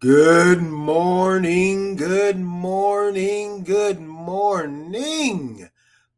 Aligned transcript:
Good 0.00 0.62
morning, 0.62 1.94
good 1.94 2.38
morning, 2.38 3.64
good 3.64 4.00
morning. 4.00 5.68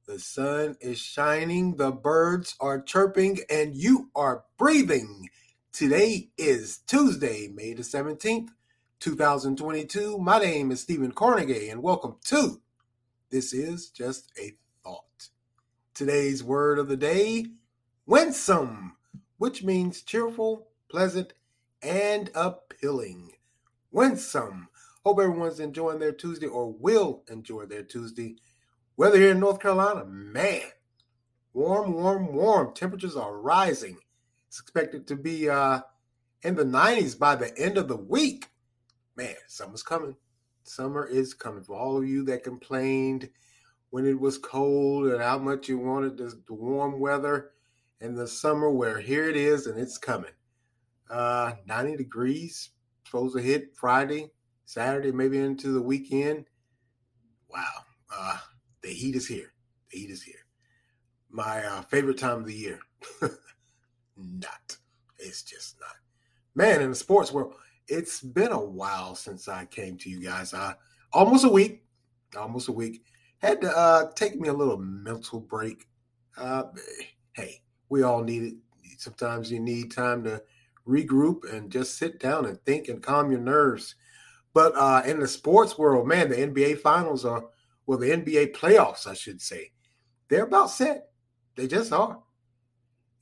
The 0.07 0.21
sun 0.21 0.77
is 0.81 1.01
shining, 1.01 1.75
the 1.75 1.91
birds 1.91 2.55
are 2.61 2.81
chirping, 2.81 3.41
and 3.51 3.75
you 3.75 4.09
are 4.15 4.45
breathing. 4.57 5.31
Today 5.73 6.31
is 6.39 6.79
Tuesday, 6.87 7.49
May 7.53 7.75
the 7.75 7.83
17th, 7.83 8.51
2022. 9.01 10.17
My 10.17 10.39
name 10.39 10.71
is 10.71 10.83
Stephen 10.83 11.11
Carnegie, 11.11 11.69
and 11.69 11.83
welcome 11.83 12.19
to 12.27 12.61
This 13.31 13.53
is 13.53 13.91
Just 13.91 14.31
a 14.41 14.53
Thought. 14.85 15.31
Today's 15.93 16.45
word 16.45 16.79
of 16.79 16.87
the 16.87 16.97
day 16.97 17.47
winsome, 18.07 18.93
which 19.39 19.65
means 19.65 20.03
cheerful, 20.03 20.69
pleasant, 20.89 21.33
and 21.83 22.31
appealing 22.37 23.33
winsome. 23.93 24.69
Hope 25.05 25.21
everyone's 25.21 25.61
enjoying 25.61 25.99
their 25.99 26.13
Tuesday 26.13 26.47
or 26.47 26.73
will 26.73 27.23
enjoy 27.31 27.67
their 27.67 27.83
Tuesday. 27.83 28.37
Weather 28.97 29.19
here 29.19 29.31
in 29.31 29.41
North 29.41 29.61
Carolina, 29.61 30.05
man, 30.05 30.63
warm, 31.53 31.93
warm, 31.93 32.33
warm. 32.33 32.75
Temperatures 32.75 33.17
are 33.17 33.39
rising. 33.39 33.99
It's 34.49 34.61
expected 34.61 35.07
to 35.09 35.17
be 35.17 35.49
uh, 35.49 35.81
in 36.43 36.55
the 36.55 36.65
90s 36.65 37.19
by 37.19 37.37
the 37.37 37.57
end 37.59 37.79
of 37.79 37.89
the 37.89 37.97
week. 37.97 38.49
Man, 39.17 39.35
summer's 39.47 39.83
coming. 39.83 40.17
Summer 40.65 41.07
is 41.07 41.35
coming. 41.35 41.63
For 41.63 41.77
all 41.77 41.97
of 41.99 42.09
you 42.09 42.25
that 42.27 42.45
complained 42.45 43.29
when 43.91 44.07
it 44.07 44.19
was 44.19 44.39
cold 44.39 45.07
and 45.07 45.21
how 45.21 45.39
much 45.39 45.69
you 45.69 45.79
wanted 45.79 46.17
the, 46.17 46.35
warm 46.49 47.01
weather 47.01 47.51
in 48.01 48.15
the 48.15 48.27
summer, 48.27 48.71
where 48.71 48.99
here 49.01 49.29
it 49.29 49.37
is 49.37 49.67
and 49.67 49.79
it's 49.79 49.99
coming. 49.99 50.31
Uh, 51.11 51.53
90 51.67 51.97
degrees, 51.97 52.71
supposed 53.13 53.37
to 53.37 53.43
hit 53.43 53.77
Friday, 53.77 54.31
Saturday, 54.65 55.13
maybe 55.13 55.39
into 55.39 55.71
the 55.71 55.83
weekend. 55.83 56.47
Wow, 57.51 57.85
uh, 58.11 58.39
the 58.83 58.89
heat 58.89 59.15
is 59.17 59.29
here. 59.29 59.53
The 59.91 59.99
heat 59.99 60.11
is 60.11 60.23
here. 60.23 60.47
My 61.31 61.63
uh, 61.63 61.83
favorite 61.83 62.17
time 62.17 62.39
of 62.39 62.47
the 62.47 62.55
year. 62.55 62.79
not. 64.17 64.79
It's 65.19 65.43
just 65.43 65.79
not. 65.79 65.95
Man, 66.55 66.81
in 66.81 66.89
the 66.89 66.97
sports 66.97 67.33
world, 67.33 67.55
it's 67.87 68.23
been 68.23 68.53
a 68.53 68.59
while 68.59 69.15
since 69.15 69.47
I 69.47 69.67
came 69.67 69.99
to 69.99 70.09
you 70.09 70.23
guys. 70.23 70.55
Uh, 70.55 70.73
almost 71.13 71.45
a 71.45 71.51
week. 71.51 71.85
Almost 72.35 72.69
a 72.69 72.73
week. 72.73 73.03
Had 73.43 73.61
to 73.61 73.77
uh, 73.77 74.11
take 74.15 74.41
me 74.41 74.49
a 74.49 74.55
little 74.55 74.79
mental 74.79 75.41
break. 75.41 75.87
Uh, 76.39 76.65
hey, 77.35 77.61
we 77.91 78.05
all 78.05 78.25
need 78.25 78.43
it. 78.43 78.55
Sometimes 78.97 79.53
you 79.53 79.61
need 79.61 79.93
time 79.93 80.25
to 80.25 80.43
regroup 80.87 81.51
and 81.53 81.71
just 81.71 81.97
sit 81.97 82.19
down 82.19 82.45
and 82.47 82.61
think 82.63 82.89
and 82.89 83.03
calm 83.03 83.31
your 83.31 83.41
nerves. 83.41 83.95
But 84.55 84.73
uh, 84.77 85.03
in 85.07 85.21
the 85.21 85.29
sports 85.29 85.79
world, 85.79 86.07
man, 86.07 86.29
the 86.29 86.37
NBA 86.37 86.81
finals 86.81 87.25
are, 87.25 87.45
well, 87.87 87.99
the 87.99 88.11
NBA 88.11 88.55
playoffs, 88.55 89.07
I 89.07 89.15
should 89.15 89.41
say, 89.41 89.73
they're 90.29 90.45
about 90.45 90.71
set. 90.71 91.09
They 91.57 91.67
just 91.67 91.93
are. 91.93 92.21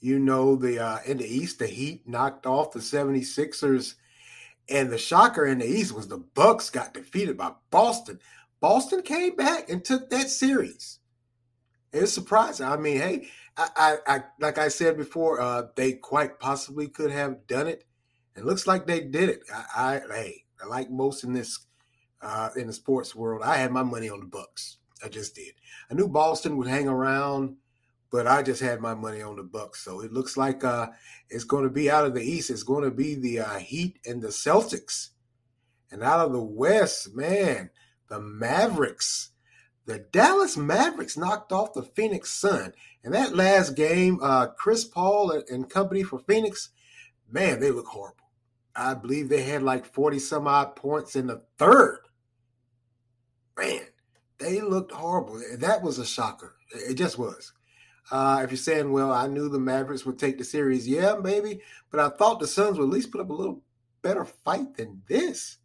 You 0.01 0.19
know, 0.19 0.57
the 0.57 0.79
uh, 0.79 0.99
in 1.05 1.19
the 1.19 1.27
East, 1.27 1.59
the 1.59 1.67
Heat 1.67 2.09
knocked 2.09 2.47
off 2.47 2.73
the 2.73 2.81
76ers. 2.81 3.95
And 4.69 4.91
the 4.91 4.99
shocker 4.99 5.45
in 5.47 5.59
the 5.59 5.67
East 5.67 5.93
was 5.93 6.09
the 6.09 6.19
Bucks 6.19 6.71
got 6.71 6.95
defeated 6.95 7.37
by 7.37 7.53
Boston. 7.71 8.21
Boston 8.61 9.03
came 9.03 9.35
back 9.35 9.69
and 9.69 9.85
took 9.85 10.11
that 10.11 10.31
series. 10.31 11.01
It's 11.93 12.13
surprising. 12.13 12.67
I 12.67 12.77
mean, 12.77 12.99
hey, 12.99 13.29
I, 13.77 13.97
I, 14.07 14.23
like 14.39 14.59
I 14.59 14.69
said 14.69 14.97
before, 14.97 15.41
uh, 15.41 15.65
they 15.77 15.93
quite 15.93 16.39
possibly 16.39 16.89
could 16.89 17.11
have 17.11 17.47
done 17.47 17.67
it. 17.67 17.85
It 18.37 18.45
looks 18.45 18.67
like 18.67 18.87
they 18.87 19.01
did 19.01 19.29
it. 19.29 19.43
I, 19.53 20.01
I 20.09 20.15
hey, 20.15 20.45
like 20.69 20.91
most 20.91 21.25
in 21.25 21.33
this 21.33 21.67
uh, 22.23 22.51
in 22.57 22.67
the 22.67 22.73
sports 22.73 23.15
world, 23.15 23.43
I 23.45 23.57
had 23.57 23.73
my 23.73 23.83
money 23.83 24.09
on 24.09 24.21
the 24.21 24.27
Bucks. 24.27 24.79
I 25.05 25.09
just 25.09 25.35
did. 25.35 25.55
I 25.91 25.95
knew 25.95 26.09
Boston 26.09 26.57
would 26.57 26.69
hang 26.69 26.89
around, 26.89 27.57
but 28.11 28.27
I 28.27 28.43
just 28.43 28.61
had 28.61 28.81
my 28.81 28.95
money 28.95 29.23
on 29.23 29.37
the 29.37 29.43
Bucks. 29.43 29.83
So 29.83 30.01
it 30.01 30.13
looks 30.13 30.37
like 30.37 30.63
uh, 30.63 30.89
it's 31.29 31.45
going 31.45 31.65
to 31.65 31.71
be 31.71 31.91
out 31.91 32.05
of 32.05 32.15
the 32.15 32.23
East. 32.23 32.51
It's 32.51 32.63
going 32.63 32.85
to 32.85 32.91
be 32.91 33.15
the 33.15 33.41
uh, 33.41 33.59
Heat 33.59 33.99
and 34.07 34.23
the 34.23 34.29
Celtics, 34.29 35.11
and 35.91 36.03
out 36.03 36.21
of 36.21 36.33
the 36.33 36.43
West, 36.43 37.15
man, 37.15 37.71
the 38.09 38.21
Mavericks. 38.21 39.31
The 39.91 39.99
Dallas 39.99 40.57
Mavericks 40.57 41.17
knocked 41.17 41.51
off 41.51 41.73
the 41.73 41.83
Phoenix 41.83 42.31
Sun. 42.31 42.75
And 43.03 43.13
that 43.13 43.35
last 43.35 43.75
game, 43.75 44.21
uh, 44.23 44.47
Chris 44.47 44.85
Paul 44.85 45.33
and 45.51 45.69
company 45.69 46.05
for 46.05 46.21
Phoenix, 46.21 46.69
man, 47.29 47.59
they 47.59 47.73
look 47.73 47.89
horrible. 47.89 48.31
I 48.77 48.95
believe 48.95 49.29
they 49.29 49.43
had 49.43 49.65
like 49.65 49.85
40 49.85 50.21
some 50.21 50.47
odd 50.47 50.77
points 50.77 51.17
in 51.17 51.27
the 51.27 51.43
third. 51.59 52.03
Man, 53.59 53.81
they 54.39 54.61
looked 54.61 54.93
horrible. 54.93 55.43
That 55.59 55.83
was 55.83 55.99
a 55.99 56.07
shocker. 56.07 56.55
It 56.73 56.95
just 56.95 57.19
was. 57.19 57.53
Uh, 58.13 58.43
if 58.45 58.53
you're 58.53 58.59
saying, 58.59 58.93
well, 58.93 59.13
I 59.13 59.27
knew 59.27 59.49
the 59.49 59.59
Mavericks 59.59 60.07
would 60.07 60.21
take 60.21 60.39
the 60.39 60.45
series, 60.45 60.87
yeah, 60.87 61.17
maybe, 61.21 61.63
but 61.91 61.99
I 61.99 62.11
thought 62.11 62.39
the 62.39 62.47
Suns 62.47 62.79
would 62.79 62.85
at 62.85 62.91
least 62.91 63.11
put 63.11 63.23
up 63.23 63.31
a 63.31 63.35
little 63.35 63.65
better 64.03 64.25
fight 64.25 64.77
than 64.77 65.03
this. 65.09 65.59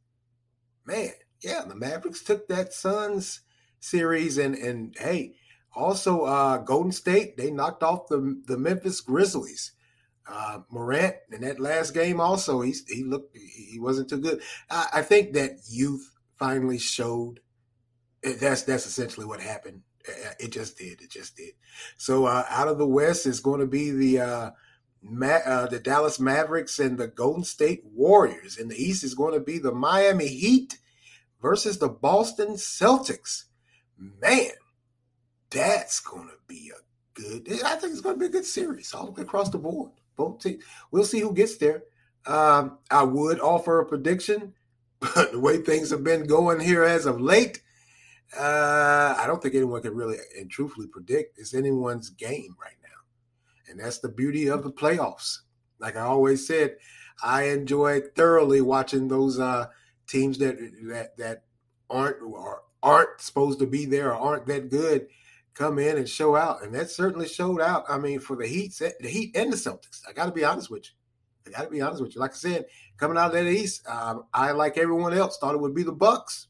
Man, 0.83 1.11
yeah, 1.41 1.61
the 1.61 1.75
Mavericks 1.75 2.23
took 2.23 2.47
that 2.47 2.73
Suns 2.73 3.41
series, 3.85 4.37
and 4.37 4.55
and 4.55 4.95
hey, 4.97 5.35
also, 5.75 6.21
uh, 6.21 6.57
Golden 6.57 6.91
State 6.91 7.37
they 7.37 7.51
knocked 7.51 7.83
off 7.83 8.07
the 8.07 8.41
the 8.47 8.57
Memphis 8.57 9.01
Grizzlies. 9.01 9.71
Uh, 10.27 10.59
Morant 10.71 11.15
in 11.31 11.41
that 11.41 11.59
last 11.59 11.93
game 11.93 12.19
also 12.19 12.61
he 12.61 12.73
he 12.87 13.03
looked 13.03 13.37
he 13.37 13.77
wasn't 13.79 14.09
too 14.09 14.17
good. 14.17 14.41
I, 14.71 14.87
I 14.93 15.01
think 15.03 15.33
that 15.33 15.59
youth 15.69 16.09
finally 16.39 16.79
showed. 16.79 17.41
That's 18.23 18.63
that's 18.63 18.87
essentially 18.87 19.25
what 19.25 19.39
happened. 19.39 19.81
Eh, 20.07 20.11
eh, 20.11 20.33
it 20.39 20.51
just 20.51 20.77
did. 20.77 21.01
It 21.01 21.11
just 21.11 21.35
did. 21.35 21.53
So 21.97 22.25
uh, 22.25 22.45
out 22.49 22.67
of 22.67 22.79
the 22.79 22.87
West 22.87 23.27
is 23.27 23.39
going 23.39 23.59
to 23.59 23.67
be 23.67 23.91
the 23.91 24.19
uh, 24.19 24.51
Ma- 25.03 25.43
uh, 25.45 25.67
the 25.67 25.79
Dallas 25.79 26.19
Mavericks 26.19 26.79
and 26.79 26.97
the 26.97 27.07
Golden 27.07 27.43
State 27.43 27.83
Warriors. 27.85 28.57
In 28.57 28.69
the 28.69 28.81
East 28.81 29.03
is 29.03 29.13
going 29.13 29.33
to 29.35 29.39
be 29.39 29.59
the 29.59 29.73
Miami 29.73 30.27
Heat 30.27 30.79
versus 31.39 31.77
the 31.77 31.89
Boston 31.89 32.53
Celtics. 32.53 33.43
Man, 33.97 34.51
that's 35.49 35.99
going 35.99 36.27
to 36.27 36.37
be 36.47 36.71
a 36.75 37.19
good. 37.19 37.47
I 37.63 37.75
think 37.75 37.93
it's 37.93 38.01
going 38.01 38.15
to 38.15 38.19
be 38.19 38.25
a 38.25 38.29
good 38.29 38.45
series 38.45 38.93
all 38.93 39.05
the 39.05 39.11
way 39.11 39.21
across 39.21 39.49
the 39.49 39.57
board. 39.57 39.91
Both 40.15 40.39
teams. 40.39 40.63
We'll 40.91 41.05
see 41.05 41.19
who 41.19 41.33
gets 41.33 41.57
there. 41.57 41.83
Um, 42.25 42.79
I 42.89 43.03
would 43.03 43.39
offer 43.39 43.79
a 43.79 43.85
prediction, 43.85 44.53
but 44.99 45.31
the 45.31 45.39
way 45.39 45.57
things 45.57 45.91
have 45.91 46.03
been 46.03 46.25
going 46.25 46.59
here 46.59 46.83
as 46.83 47.05
of 47.05 47.21
late, 47.21 47.61
uh, 48.37 49.15
I 49.17 49.25
don't 49.27 49.41
think 49.41 49.55
anyone 49.55 49.81
can 49.81 49.95
really 49.95 50.17
and 50.37 50.49
truthfully 50.49 50.87
predict 50.87 51.39
it's 51.39 51.53
anyone's 51.53 52.09
game 52.09 52.55
right 52.61 52.77
now. 52.83 53.71
And 53.71 53.79
that's 53.79 53.99
the 53.99 54.09
beauty 54.09 54.47
of 54.47 54.63
the 54.63 54.71
playoffs. 54.71 55.39
Like 55.79 55.95
I 55.95 56.01
always 56.01 56.45
said, 56.45 56.77
I 57.23 57.43
enjoy 57.43 58.01
thoroughly 58.15 58.61
watching 58.61 59.07
those 59.07 59.39
uh, 59.39 59.67
teams 60.07 60.37
that 60.39 60.57
that 60.87 61.17
that 61.17 61.43
aren't 61.89 62.21
or 62.21 62.63
aren't 62.85 63.19
supposed 63.19 63.59
to 63.59 63.67
be 63.67 63.85
there 63.85 64.13
or 64.13 64.15
aren't 64.15 64.45
that 64.45 64.69
good 64.69 65.07
come 65.55 65.79
in 65.79 65.97
and 65.97 66.07
show 66.07 66.35
out, 66.35 66.63
and 66.63 66.75
that 66.75 66.91
certainly 66.91 67.27
showed 67.27 67.61
out. 67.61 67.85
I 67.89 67.97
mean, 67.97 68.19
for 68.19 68.35
the 68.35 68.45
Heat, 68.45 68.73
the 68.99 69.07
Heat 69.07 69.35
and 69.35 69.51
the 69.51 69.57
Celtics. 69.57 70.01
I 70.07 70.13
got 70.13 70.25
to 70.25 70.31
be 70.31 70.43
honest 70.43 70.69
with 70.69 70.83
you. 70.83 70.91
I 71.47 71.57
got 71.57 71.63
to 71.63 71.69
be 71.69 71.81
honest 71.81 72.01
with 72.01 72.13
you. 72.13 72.21
Like 72.21 72.31
I 72.31 72.35
said, 72.35 72.65
coming 72.97 73.17
out 73.17 73.27
of 73.27 73.33
that 73.33 73.47
East, 73.47 73.87
um, 73.87 74.25
I 74.33 74.51
like 74.51 74.77
everyone 74.77 75.13
else 75.13 75.37
thought 75.37 75.55
it 75.55 75.61
would 75.61 75.73
be 75.73 75.83
the 75.83 75.91
Bucks, 75.91 76.47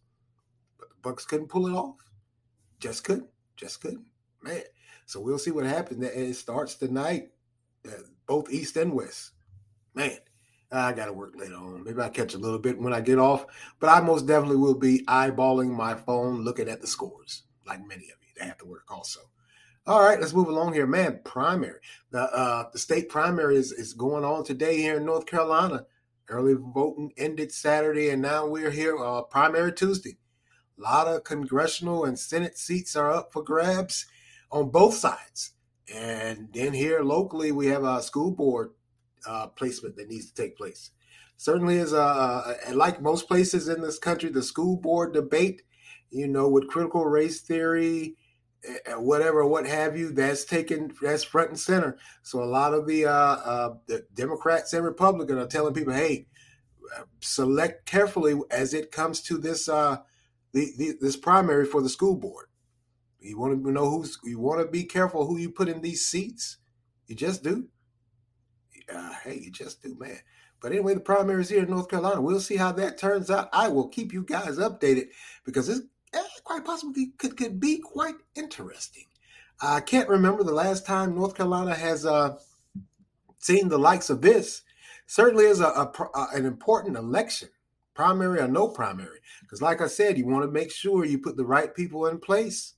but 0.80 0.90
the 0.90 0.96
Bucks 1.02 1.26
couldn't 1.26 1.50
pull 1.50 1.68
it 1.68 1.74
off. 1.74 1.98
Just 2.80 3.04
couldn't. 3.04 3.30
Just 3.56 3.82
couldn't. 3.82 4.06
Man. 4.42 4.62
So 5.06 5.20
we'll 5.20 5.38
see 5.38 5.52
what 5.52 5.66
happens. 5.66 6.04
It 6.04 6.34
starts 6.34 6.74
tonight, 6.76 7.30
uh, 7.88 7.92
both 8.26 8.52
East 8.52 8.76
and 8.76 8.92
West. 8.94 9.32
Man, 9.94 10.18
I 10.76 10.94
got 10.94 11.06
to 11.06 11.14
work 11.14 11.34
later 11.36 11.56
on. 11.56 11.84
Maybe 11.84 12.02
I 12.02 12.10
catch 12.10 12.34
a 12.34 12.40
little 12.40 12.60
bit 12.60 12.80
when 12.80 12.94
I 12.94 13.02
get 13.02 13.20
off, 13.20 13.46
but 13.80 13.88
I 13.90 14.02
most 14.02 14.28
definitely 14.28 14.58
will 14.58 14.78
be 14.78 15.04
eyeballing 15.08 15.70
my 15.70 15.96
phone, 15.96 16.44
looking 16.44 16.70
at 16.70 16.82
the 16.82 16.88
scores, 16.88 17.44
like 17.66 17.80
many 17.88 18.04
of 18.04 18.20
you 18.22 18.26
they 18.38 18.46
have 18.46 18.58
to 18.60 18.66
work 18.66 18.92
also. 18.92 19.22
All 19.88 20.04
right, 20.04 20.20
let's 20.20 20.34
move 20.34 20.48
along 20.48 20.74
here, 20.74 20.88
man. 20.88 21.22
Primary, 21.24 21.80
the 22.10 22.22
uh, 22.22 22.70
the 22.74 22.80
state 22.80 23.08
primary 23.08 23.56
is 23.56 23.72
is 23.72 23.94
going 23.94 24.26
on 24.26 24.44
today 24.44 24.78
here 24.78 24.98
in 24.98 25.06
North 25.06 25.26
Carolina. 25.26 25.86
Early 26.28 26.56
voting 26.58 27.14
ended 27.18 27.52
Saturday, 27.52 28.10
and 28.10 28.22
now 28.22 28.48
we're 28.48 28.72
here 28.72 28.98
uh, 28.98 29.22
primary 29.22 29.72
Tuesday. 29.72 30.18
A 30.80 30.82
lot 30.82 31.08
of 31.08 31.24
congressional 31.24 32.04
and 32.04 32.18
Senate 32.18 32.58
seats 32.58 32.96
are 32.96 33.12
up 33.12 33.32
for 33.32 33.44
grabs 33.44 34.08
on 34.52 34.70
both 34.70 34.96
sides. 34.96 35.52
And 35.94 36.50
then 36.52 36.74
here 36.74 37.02
locally, 37.02 37.52
we 37.52 37.68
have 37.68 37.84
a 37.84 38.02
school 38.02 38.32
board 38.32 38.72
uh, 39.28 39.48
placement 39.48 39.96
that 39.98 40.10
needs 40.10 40.32
to 40.32 40.34
take 40.34 40.58
place. 40.58 40.92
Certainly 41.38 41.78
is 41.78 41.94
a, 41.94 42.56
like 42.74 43.02
most 43.02 43.28
places 43.28 43.68
in 43.68 43.82
this 43.82 44.00
country, 44.00 44.30
the 44.30 44.42
school 44.44 44.78
board 44.78 45.14
debate, 45.14 45.64
you 46.10 46.28
know, 46.28 46.48
with 46.48 46.70
critical 46.70 47.06
race 47.06 47.42
theory, 47.42 48.16
whatever, 48.98 49.46
what 49.46 49.68
have 49.68 49.98
you, 49.98 50.12
that's 50.12 50.46
taken 50.46 50.94
that's 51.02 51.24
front 51.24 51.50
and 51.50 51.60
center. 51.60 51.98
So 52.24 52.42
a 52.42 52.46
lot 52.46 52.74
of 52.74 52.88
the 52.88 53.06
uh, 53.06 53.12
uh, 53.12 53.76
the 53.88 54.06
Democrats 54.14 54.74
and 54.74 54.84
Republicans 54.84 55.40
are 55.40 55.48
telling 55.48 55.74
people, 55.74 55.94
hey, 55.94 56.28
select 57.20 57.86
carefully 57.86 58.40
as 58.52 58.74
it 58.74 58.92
comes 58.92 59.22
to 59.24 59.38
this 59.38 59.68
uh, 59.70 59.98
the, 60.54 60.72
the, 60.78 60.98
this 61.02 61.18
primary 61.18 61.66
for 61.66 61.82
the 61.82 61.90
school 61.90 62.16
board. 62.16 62.48
You 63.20 63.40
want 63.40 63.64
to 63.64 63.72
know 63.72 63.90
who's 63.90 64.20
you 64.24 64.40
want 64.40 64.62
to 64.62 64.68
be 64.68 64.84
careful 64.84 65.26
who 65.26 65.38
you 65.38 65.50
put 65.50 65.70
in 65.70 65.82
these 65.82 66.06
seats. 66.06 66.58
You 67.08 67.16
just 67.16 67.44
do. 67.44 67.68
Uh, 68.94 69.14
hey, 69.24 69.40
you 69.40 69.52
just 69.52 69.82
do, 69.82 69.96
man. 70.00 70.20
But 70.62 70.72
anyway, 70.72 70.94
the 70.94 71.00
primary 71.00 71.42
is 71.42 71.50
here 71.50 71.64
in 71.64 71.70
North 71.70 71.90
Carolina. 71.90 72.22
We'll 72.22 72.40
see 72.40 72.56
how 72.56 72.72
that 72.74 72.98
turns 72.98 73.30
out. 73.30 73.50
I 73.54 73.68
will 73.68 73.88
keep 73.88 74.14
you 74.14 74.24
guys 74.24 74.58
updated 74.58 75.10
because 75.44 75.70
it's 75.70 75.82
eh, 76.14 76.22
quite 76.44 76.66
possibly 76.66 77.12
could, 77.18 77.38
could 77.38 77.60
be 77.60 77.80
quite 77.80 78.16
interesting. 78.36 79.06
I 79.62 79.80
can't 79.82 80.10
remember 80.10 80.44
the 80.44 80.52
last 80.52 80.86
time 80.86 81.16
North 81.16 81.36
Carolina 81.36 81.76
has 81.76 82.06
uh, 82.06 82.38
seen 83.38 83.70
the 83.70 83.78
likes 83.78 84.10
of 84.10 84.22
this. 84.22 84.64
Certainly 85.08 85.46
is 85.46 85.60
a, 85.60 85.68
a, 85.68 85.92
a 86.16 86.28
an 86.34 86.46
important 86.46 86.98
election, 86.98 87.50
primary 87.94 88.40
or 88.40 88.48
no 88.48 88.68
primary. 88.68 89.20
Because, 89.42 89.62
like 89.62 89.82
I 89.82 89.88
said, 89.88 90.18
you 90.18 90.26
want 90.26 90.44
to 90.44 90.52
make 90.52 90.72
sure 90.72 91.06
you 91.06 91.20
put 91.20 91.38
the 91.38 91.46
right 91.46 91.74
people 91.74 92.08
in 92.08 92.20
place. 92.20 92.74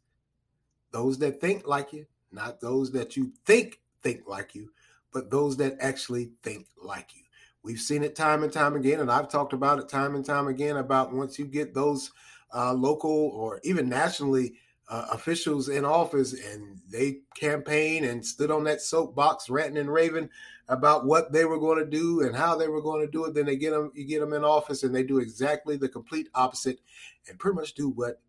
Those 0.92 1.18
that 1.20 1.42
think 1.42 1.66
like 1.66 1.94
you, 1.94 2.06
not 2.32 2.60
those 2.60 2.92
that 2.92 3.16
you 3.16 3.32
think 3.46 3.80
think 4.04 4.24
like 4.28 4.54
you, 4.56 4.70
but 5.18 5.32
those 5.32 5.58
that 5.58 5.76
actually 5.80 6.30
think 6.44 6.68
like 6.80 7.10
you. 7.16 7.24
We've 7.64 7.80
seen 7.80 8.04
it 8.04 8.16
time 8.16 8.44
and 8.44 8.54
time 8.54 8.76
again, 8.76 9.00
and 9.00 9.12
I've 9.12 9.28
talked 9.28 9.52
about 9.52 9.80
it 9.80 9.90
time 9.90 10.14
and 10.14 10.24
time 10.24 10.48
again 10.48 10.78
about 10.78 11.12
once 11.12 11.40
you 11.40 11.46
get 11.46 11.74
those 11.74 12.12
uh, 12.54 12.72
local 12.76 13.32
or 13.34 13.60
even 13.64 13.90
nationally 13.90 14.54
uh, 14.90 15.08
officials 15.12 15.70
in 15.70 15.86
office 15.86 16.34
and 16.34 16.80
they 16.88 17.22
campaign 17.36 18.04
and 18.04 18.24
stood 18.24 18.52
on 18.52 18.64
that 18.66 18.80
soapbox 18.80 19.50
ranting 19.50 19.80
and 19.80 19.92
raving 19.92 20.30
about 20.68 21.08
what 21.08 21.32
they 21.32 21.46
were 21.46 21.60
going 21.60 21.80
to 21.80 21.90
do 21.90 22.22
and 22.22 22.36
how 22.36 22.56
they 22.56 22.68
were 22.68 22.82
going 22.82 23.04
to 23.04 23.12
do 23.12 23.26
it 23.26 23.34
then 23.34 23.48
they 23.48 23.58
get 23.58 23.72
them 23.72 23.92
you 23.96 24.06
get 24.06 24.20
them 24.22 24.34
in 24.34 24.46
office 24.46 24.84
and 24.84 24.96
they 24.96 25.04
do 25.04 25.18
exactly 25.18 25.76
the 25.76 25.90
complete 25.90 26.30
opposite 26.36 26.80
and 27.28 27.40
pretty 27.40 27.56
much 27.56 27.74
do 27.74 27.90
what 27.90 28.22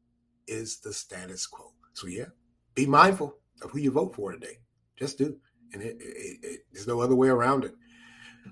is 0.49 0.79
the 0.81 0.93
status 0.93 1.47
quo. 1.47 1.71
So 1.93 2.07
yeah 2.09 2.27
be 2.75 2.87
mindful 2.87 3.37
of 3.63 3.71
who 3.71 3.79
you 3.79 3.91
vote 3.91 4.17
for 4.17 4.33
today. 4.33 4.59
Just 4.97 5.19
do 5.19 5.37
and 5.73 5.83
it, 5.83 5.97
it, 6.01 6.39
it, 6.43 6.61
there's 6.73 6.87
no 6.87 7.01
other 7.01 7.15
way 7.15 7.29
around 7.29 7.65
it 7.65 7.75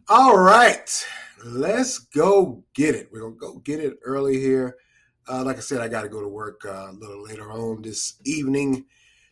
all 0.08 0.36
right 0.36 1.06
let's 1.44 1.98
go 1.98 2.62
get 2.74 2.94
it 2.94 3.08
we're 3.12 3.20
gonna 3.20 3.34
go 3.34 3.58
get 3.58 3.80
it 3.80 3.98
early 4.04 4.38
here 4.38 4.76
uh, 5.28 5.42
like 5.44 5.56
I 5.56 5.60
said, 5.60 5.80
I 5.80 5.88
got 5.88 6.02
to 6.02 6.08
go 6.08 6.20
to 6.20 6.28
work 6.28 6.64
uh, 6.64 6.90
a 6.90 6.92
little 6.92 7.22
later 7.22 7.50
on 7.50 7.82
this 7.82 8.14
evening, 8.24 8.84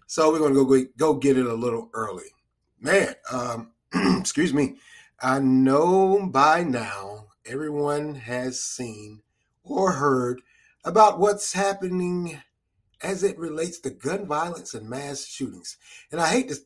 so 0.06 0.30
we're 0.30 0.40
gonna 0.40 0.54
go 0.54 0.84
go 0.96 1.14
get 1.14 1.38
it 1.38 1.46
a 1.46 1.54
little 1.54 1.90
early. 1.94 2.24
Man, 2.80 3.14
um, 3.30 3.72
excuse 4.18 4.52
me. 4.52 4.76
I 5.22 5.38
know 5.38 6.26
by 6.26 6.64
now 6.64 7.26
everyone 7.46 8.16
has 8.16 8.62
seen 8.62 9.22
or 9.62 9.92
heard 9.92 10.42
about 10.84 11.18
what's 11.18 11.52
happening 11.52 12.40
as 13.02 13.22
it 13.22 13.38
relates 13.38 13.78
to 13.80 13.90
gun 13.90 14.26
violence 14.26 14.74
and 14.74 14.88
mass 14.88 15.24
shootings. 15.24 15.76
And 16.10 16.20
I 16.20 16.28
hate 16.28 16.48
to 16.48 16.56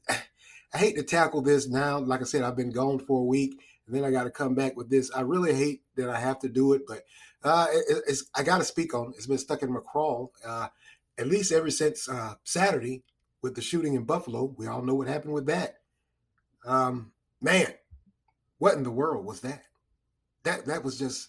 I 0.73 0.79
hate 0.79 0.97
to 0.97 1.03
tackle 1.03 1.43
this 1.43 1.69
now. 1.69 1.99
Like 1.99 2.21
I 2.21 2.25
said, 2.25 2.43
I've 2.43 2.57
been 2.57 2.71
gone 2.71 2.99
for 2.99 3.21
a 3.21 3.25
week, 3.25 3.61
and 3.87 3.95
then 3.95 4.05
I 4.05 4.11
got 4.11 4.25
to 4.25 4.31
come 4.31 4.55
back 4.55 4.77
with 4.77 4.91
this. 4.91 5.11
I 5.15 5.23
really 5.23 5.55
hate 5.55 5.83
that 5.97 6.11
I 6.11 6.21
have 6.21 6.39
to 6.41 6.49
do 6.49 6.75
it, 6.75 6.83
but 6.87 7.05
uh, 7.43 7.67
it, 7.71 8.19
I 8.35 8.43
got 8.43 8.59
to 8.59 8.65
speak 8.65 8.95
on. 8.95 9.13
It's 9.17 9.27
been 9.27 9.39
stuck 9.39 9.63
in 9.63 9.73
my 9.73 9.81
crawl 9.81 10.33
uh, 10.45 10.69
at 11.17 11.27
least 11.27 11.53
ever 11.53 11.71
since 11.71 12.09
uh, 12.09 12.35
Saturday 12.45 13.03
with 13.43 13.55
the 13.55 13.63
shooting 13.63 13.95
in 13.95 14.05
Buffalo. 14.05 14.55
We 14.57 14.67
all 14.67 14.83
know 14.83 14.95
what 14.95 15.09
happened 15.09 15.35
with 15.35 15.47
that. 15.47 15.77
Um, 16.65 17.13
man, 17.41 17.73
what 18.59 18.75
in 18.75 18.83
the 18.83 18.91
world 18.91 19.25
was 19.25 19.41
that? 19.41 19.63
That 20.45 20.67
that 20.67 20.85
was 20.85 20.99
just. 20.99 21.29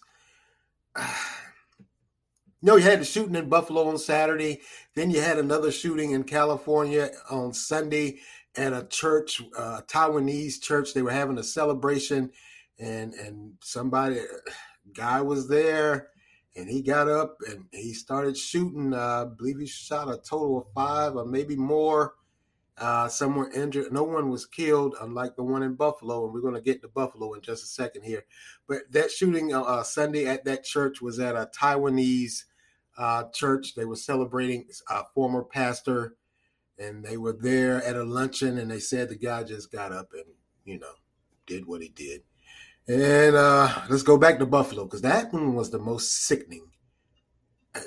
You 2.62 2.66
know, 2.66 2.76
you 2.76 2.82
had 2.82 3.00
the 3.00 3.06
shooting 3.06 3.36
in 3.36 3.48
Buffalo 3.48 3.88
on 3.88 3.96
Saturday. 3.96 4.60
Then 4.94 5.10
you 5.10 5.22
had 5.22 5.38
another 5.38 5.72
shooting 5.72 6.10
in 6.10 6.24
California 6.24 7.08
on 7.30 7.54
Sunday 7.54 8.18
at 8.60 8.72
a 8.72 8.86
church, 8.86 9.42
uh, 9.56 9.80
Taiwanese 9.86 10.60
church. 10.60 10.94
They 10.94 11.02
were 11.02 11.10
having 11.10 11.38
a 11.38 11.42
celebration, 11.42 12.30
and 12.78 13.14
and 13.14 13.54
somebody 13.62 14.20
guy 14.94 15.20
was 15.20 15.48
there 15.48 16.10
and 16.56 16.68
he 16.68 16.82
got 16.82 17.08
up 17.08 17.38
and 17.48 17.66
he 17.72 17.92
started 17.94 18.36
shooting. 18.36 18.92
Uh, 18.92 19.26
I 19.26 19.34
believe 19.36 19.58
he 19.58 19.66
shot 19.66 20.08
a 20.08 20.16
total 20.18 20.58
of 20.58 20.66
five 20.74 21.16
or 21.16 21.24
maybe 21.24 21.56
more. 21.56 22.14
Uh, 22.76 23.08
some 23.08 23.36
were 23.36 23.50
injured. 23.52 23.92
No 23.92 24.02
one 24.04 24.30
was 24.30 24.46
killed, 24.46 24.94
unlike 25.00 25.36
the 25.36 25.42
one 25.42 25.62
in 25.62 25.74
Buffalo. 25.74 26.24
And 26.24 26.32
we're 26.32 26.40
going 26.40 26.54
to 26.54 26.62
get 26.62 26.80
to 26.82 26.88
Buffalo 26.88 27.34
in 27.34 27.42
just 27.42 27.62
a 27.62 27.66
second 27.66 28.04
here. 28.04 28.24
But 28.66 28.90
that 28.90 29.10
shooting 29.10 29.52
uh, 29.54 29.62
uh 29.62 29.82
Sunday 29.82 30.26
at 30.26 30.44
that 30.46 30.64
church 30.64 31.02
was 31.02 31.20
at 31.20 31.36
a 31.36 31.50
Taiwanese 31.58 32.44
uh, 32.96 33.24
church. 33.34 33.74
They 33.74 33.84
were 33.84 33.96
celebrating 33.96 34.66
a 34.88 35.04
former 35.14 35.44
pastor, 35.44 36.16
and 36.80 37.04
they 37.04 37.16
were 37.16 37.36
there 37.38 37.82
at 37.84 37.96
a 37.96 38.04
luncheon. 38.04 38.58
And 38.58 38.70
they 38.70 38.80
said 38.80 39.08
the 39.08 39.16
guy 39.16 39.44
just 39.44 39.70
got 39.70 39.92
up 39.92 40.08
and 40.12 40.24
you 40.64 40.78
know 40.78 40.94
did 41.46 41.66
what 41.66 41.82
he 41.82 41.88
did. 41.88 42.22
And 42.88 43.36
uh, 43.36 43.82
let's 43.88 44.02
go 44.02 44.16
back 44.16 44.38
to 44.38 44.46
Buffalo 44.46 44.84
because 44.84 45.02
that 45.02 45.32
one 45.32 45.54
was 45.54 45.70
the 45.70 45.78
most 45.78 46.26
sickening. 46.26 46.70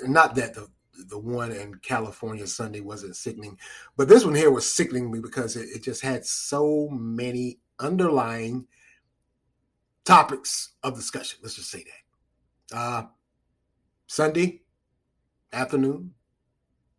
Not 0.04 0.34
that 0.36 0.54
the 0.54 0.68
the 1.08 1.18
one 1.18 1.50
in 1.50 1.74
California 1.76 2.46
Sunday 2.46 2.80
wasn't 2.80 3.16
sickening, 3.16 3.58
but 3.96 4.08
this 4.08 4.24
one 4.24 4.34
here 4.34 4.50
was 4.50 4.72
sickening 4.72 5.10
me 5.10 5.18
because 5.18 5.56
it, 5.56 5.68
it 5.74 5.82
just 5.82 6.02
had 6.02 6.24
so 6.24 6.88
many 6.90 7.58
underlying 7.80 8.66
topics 10.04 10.74
of 10.82 10.94
discussion. 10.94 11.40
Let's 11.42 11.56
just 11.56 11.70
say 11.70 11.84
that. 12.70 12.76
Uh, 12.76 13.02
Sunday 14.06 14.62
afternoon, 15.52 16.12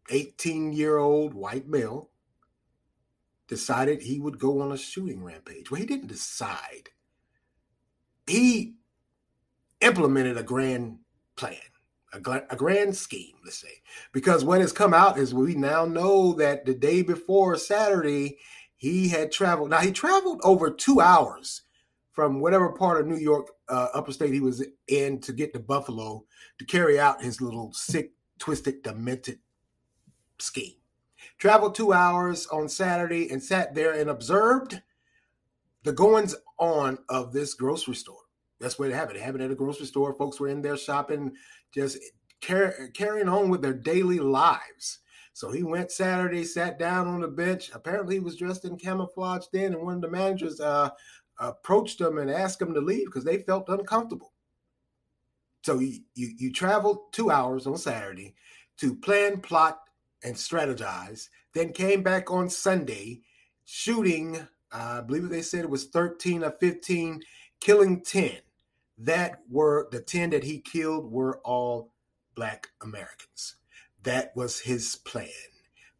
18 0.10 0.74
year 0.74 0.98
old 0.98 1.34
white 1.34 1.68
male 1.68 2.10
decided 3.48 4.02
he 4.02 4.20
would 4.20 4.40
go 4.40 4.62
on 4.62 4.72
a 4.72 4.78
shooting 4.78 5.24
rampage. 5.24 5.70
Well, 5.70 5.80
he 5.80 5.86
didn't 5.88 6.08
decide 6.08 6.90
he 8.28 8.76
implemented 9.82 10.38
a 10.38 10.44
grand 10.44 11.00
plan, 11.36 11.58
a, 12.14 12.42
a 12.50 12.56
grand 12.56 12.96
scheme, 12.96 13.36
let's 13.44 13.60
say. 13.60 13.82
Because 14.14 14.44
what 14.44 14.62
has 14.62 14.72
come 14.72 14.94
out 14.94 15.18
is 15.20 15.34
we 15.34 15.56
now 15.56 15.86
know 15.86 16.34
that 16.34 16.66
the 16.66 16.74
day 16.74 17.02
before 17.02 17.56
Saturday, 17.56 18.38
he 18.78 19.10
had 19.10 19.32
traveled. 19.32 19.70
Now, 19.70 19.80
he 19.80 19.92
traveled 19.92 20.42
over 20.44 20.70
two 20.72 21.02
hours 21.02 21.62
from 22.14 22.40
whatever 22.40 22.72
part 22.72 23.00
of 23.00 23.08
New 23.08 23.18
York, 23.18 23.48
uh, 23.68 23.90
upper 23.94 24.12
state 24.12 24.34
he 24.34 24.40
was 24.40 24.66
in 24.88 25.20
to 25.22 25.34
get 25.34 25.54
to 25.54 25.60
Buffalo 25.60 26.24
to 26.60 26.66
carry 26.66 27.00
out 27.00 27.22
his 27.22 27.42
little 27.42 27.74
sick, 27.74 28.12
twisted, 28.40 28.82
demented 28.84 29.40
scheme. 30.40 30.76
Traveled 31.38 31.76
two 31.76 31.94
hours 31.94 32.48
on 32.48 32.70
Saturday 32.70 33.30
and 33.32 33.44
sat 33.44 33.76
there 33.76 33.94
and 33.94 34.10
observed 34.10 34.82
the 35.84 35.94
goings 35.94 36.36
on 36.58 36.98
of 37.10 37.34
this 37.34 37.54
grocery 37.54 37.96
store. 37.96 38.18
That's 38.60 38.80
where 38.80 38.90
it 38.90 38.96
happened. 38.96 39.18
It 39.18 39.24
happened 39.24 39.44
at 39.44 39.52
a 39.52 39.56
grocery 39.56 39.86
store. 39.86 40.14
Folks 40.14 40.40
were 40.40 40.48
in 40.48 40.62
there 40.62 40.78
shopping, 40.78 41.34
just 41.74 41.98
car- 42.42 42.90
carrying 42.94 43.30
on 43.30 43.50
with 43.50 43.62
their 43.62 43.74
daily 43.74 44.20
lives. 44.20 45.00
So 45.34 45.52
he 45.52 45.64
went 45.64 45.92
Saturday, 45.92 46.46
sat 46.46 46.80
down 46.80 47.08
on 47.08 47.20
the 47.20 47.28
bench. 47.28 47.70
Apparently, 47.74 48.16
he 48.16 48.22
was 48.22 48.38
dressed 48.38 48.64
in 48.64 48.78
camouflage 48.78 49.46
then, 49.52 49.74
and 49.74 49.84
one 49.84 49.96
of 49.96 50.02
the 50.02 50.10
managers 50.10 50.62
uh, 50.62 50.90
approached 51.40 52.00
him 52.00 52.18
and 52.20 52.32
asked 52.32 52.62
him 52.62 52.74
to 52.74 52.80
leave 52.80 53.08
because 53.08 53.26
they 53.26 53.40
felt 53.40 53.68
uncomfortable. 53.68 54.32
So 55.64 55.80
you, 55.80 56.00
you 56.14 56.30
you 56.38 56.54
traveled 56.54 57.12
two 57.12 57.32
hours 57.32 57.68
on 57.68 57.78
Saturday 57.78 58.36
to 58.78 58.96
plan, 58.96 59.42
plot, 59.42 59.80
and 60.26 60.36
strategize. 60.36 61.30
Then 61.54 61.72
came 61.72 62.04
back 62.04 62.30
on 62.30 62.50
Sunday, 62.50 63.22
shooting 63.64 64.46
I 64.76 65.02
believe 65.02 65.30
they 65.30 65.42
said 65.42 65.64
it 65.64 65.70
was 65.70 65.86
13 65.86 66.44
or 66.44 66.52
15, 66.52 67.22
killing 67.62 68.02
10. 68.02 68.32
That 68.98 69.42
were 69.50 69.88
the 69.92 70.02
10 70.02 70.32
that 70.32 70.44
he 70.44 70.60
killed 70.60 71.12
were 71.12 71.40
all 71.46 71.94
black 72.36 72.68
Americans. 72.82 73.56
That 74.04 74.36
was 74.36 74.60
his 74.60 74.96
plan. 74.96 75.30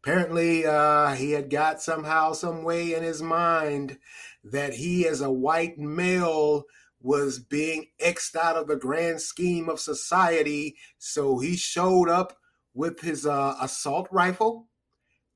Apparently, 0.02 0.66
uh, 0.66 1.14
he 1.14 1.32
had 1.32 1.50
got 1.50 1.82
somehow, 1.82 2.32
some 2.32 2.62
way 2.62 2.94
in 2.94 3.02
his 3.02 3.22
mind 3.22 3.98
that 4.44 4.74
he, 4.74 5.06
as 5.06 5.20
a 5.20 5.30
white 5.30 5.78
male, 5.78 6.64
was 7.00 7.38
being 7.38 7.86
xed 8.00 8.36
out 8.36 8.56
of 8.56 8.68
the 8.68 8.76
grand 8.76 9.20
scheme 9.20 9.68
of 9.68 9.80
society. 9.80 10.76
So 10.98 11.38
he 11.38 11.56
showed 11.56 12.08
up 12.08 12.38
with 12.76 13.00
his 13.00 13.26
uh, 13.26 13.56
assault 13.60 14.06
rifle, 14.12 14.68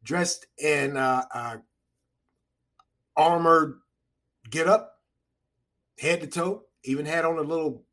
dressed 0.04 0.46
in 0.58 0.96
uh, 0.96 1.24
uh 1.34 1.56
armored 3.16 3.80
get 4.48 4.68
up, 4.68 5.00
head 5.98 6.20
to 6.20 6.26
toe. 6.26 6.62
Even 6.84 7.04
had 7.04 7.24
on 7.24 7.36
a 7.36 7.42
little, 7.42 7.84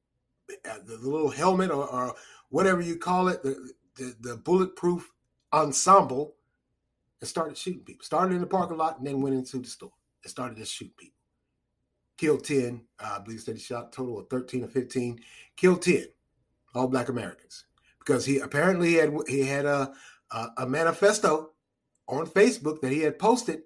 uh, 0.69 0.77
the 0.85 0.97
little 0.97 1.29
helmet 1.29 1.71
or, 1.71 1.87
or, 1.87 2.15
whatever 2.49 2.79
you 2.79 2.95
call 2.95 3.27
it, 3.27 3.43
the, 3.43 3.71
the, 3.97 4.15
the 4.21 4.37
bulletproof 4.37 5.11
ensemble, 5.51 6.35
and 7.19 7.27
started 7.27 7.57
shooting 7.57 7.81
people. 7.81 8.05
Started 8.05 8.35
in 8.35 8.41
the 8.41 8.47
parking 8.47 8.77
lot 8.77 8.97
and 8.97 9.05
then 9.05 9.21
went 9.21 9.35
into 9.35 9.59
the 9.59 9.67
store 9.67 9.91
and 10.23 10.31
started 10.31 10.55
to 10.57 10.63
shoot 10.63 10.95
people. 10.95 11.19
killed 12.17 12.45
10. 12.45 12.81
Uh, 12.97 13.17
I 13.17 13.23
believe 13.23 13.41
said 13.41 13.55
he 13.55 13.61
shot 13.61 13.91
total 13.91 14.19
of 14.19 14.29
13 14.29 14.63
or 14.63 14.67
15, 14.67 15.19
killed 15.57 15.81
10, 15.81 16.05
all 16.73 16.87
black 16.87 17.09
Americans. 17.09 17.65
Because 18.07 18.25
he 18.25 18.39
apparently 18.39 18.93
had 18.93 19.13
he 19.27 19.41
had 19.41 19.65
a, 19.65 19.91
a, 20.31 20.47
a 20.59 20.67
manifesto 20.67 21.51
on 22.07 22.25
Facebook 22.25 22.79
that 22.79 22.93
he 22.93 23.01
had 23.01 23.19
posted 23.19 23.63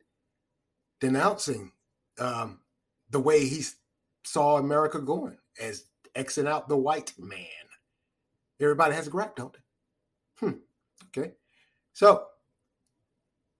denouncing 0.99 1.71
um, 2.19 2.59
the 3.11 3.19
way 3.19 3.45
he 3.45 3.63
saw 4.23 4.57
America 4.57 4.99
going 4.99 5.37
as 5.61 5.85
Xing 6.15 6.47
out 6.47 6.67
the 6.67 6.77
white 6.77 7.13
man. 7.19 7.45
Everybody 8.59 8.95
has 8.95 9.07
a 9.07 9.11
gripe, 9.11 9.35
don't 9.35 9.53
they? 9.53 10.47
Hmm. 10.47 10.57
Okay. 11.07 11.33
So, 11.93 12.25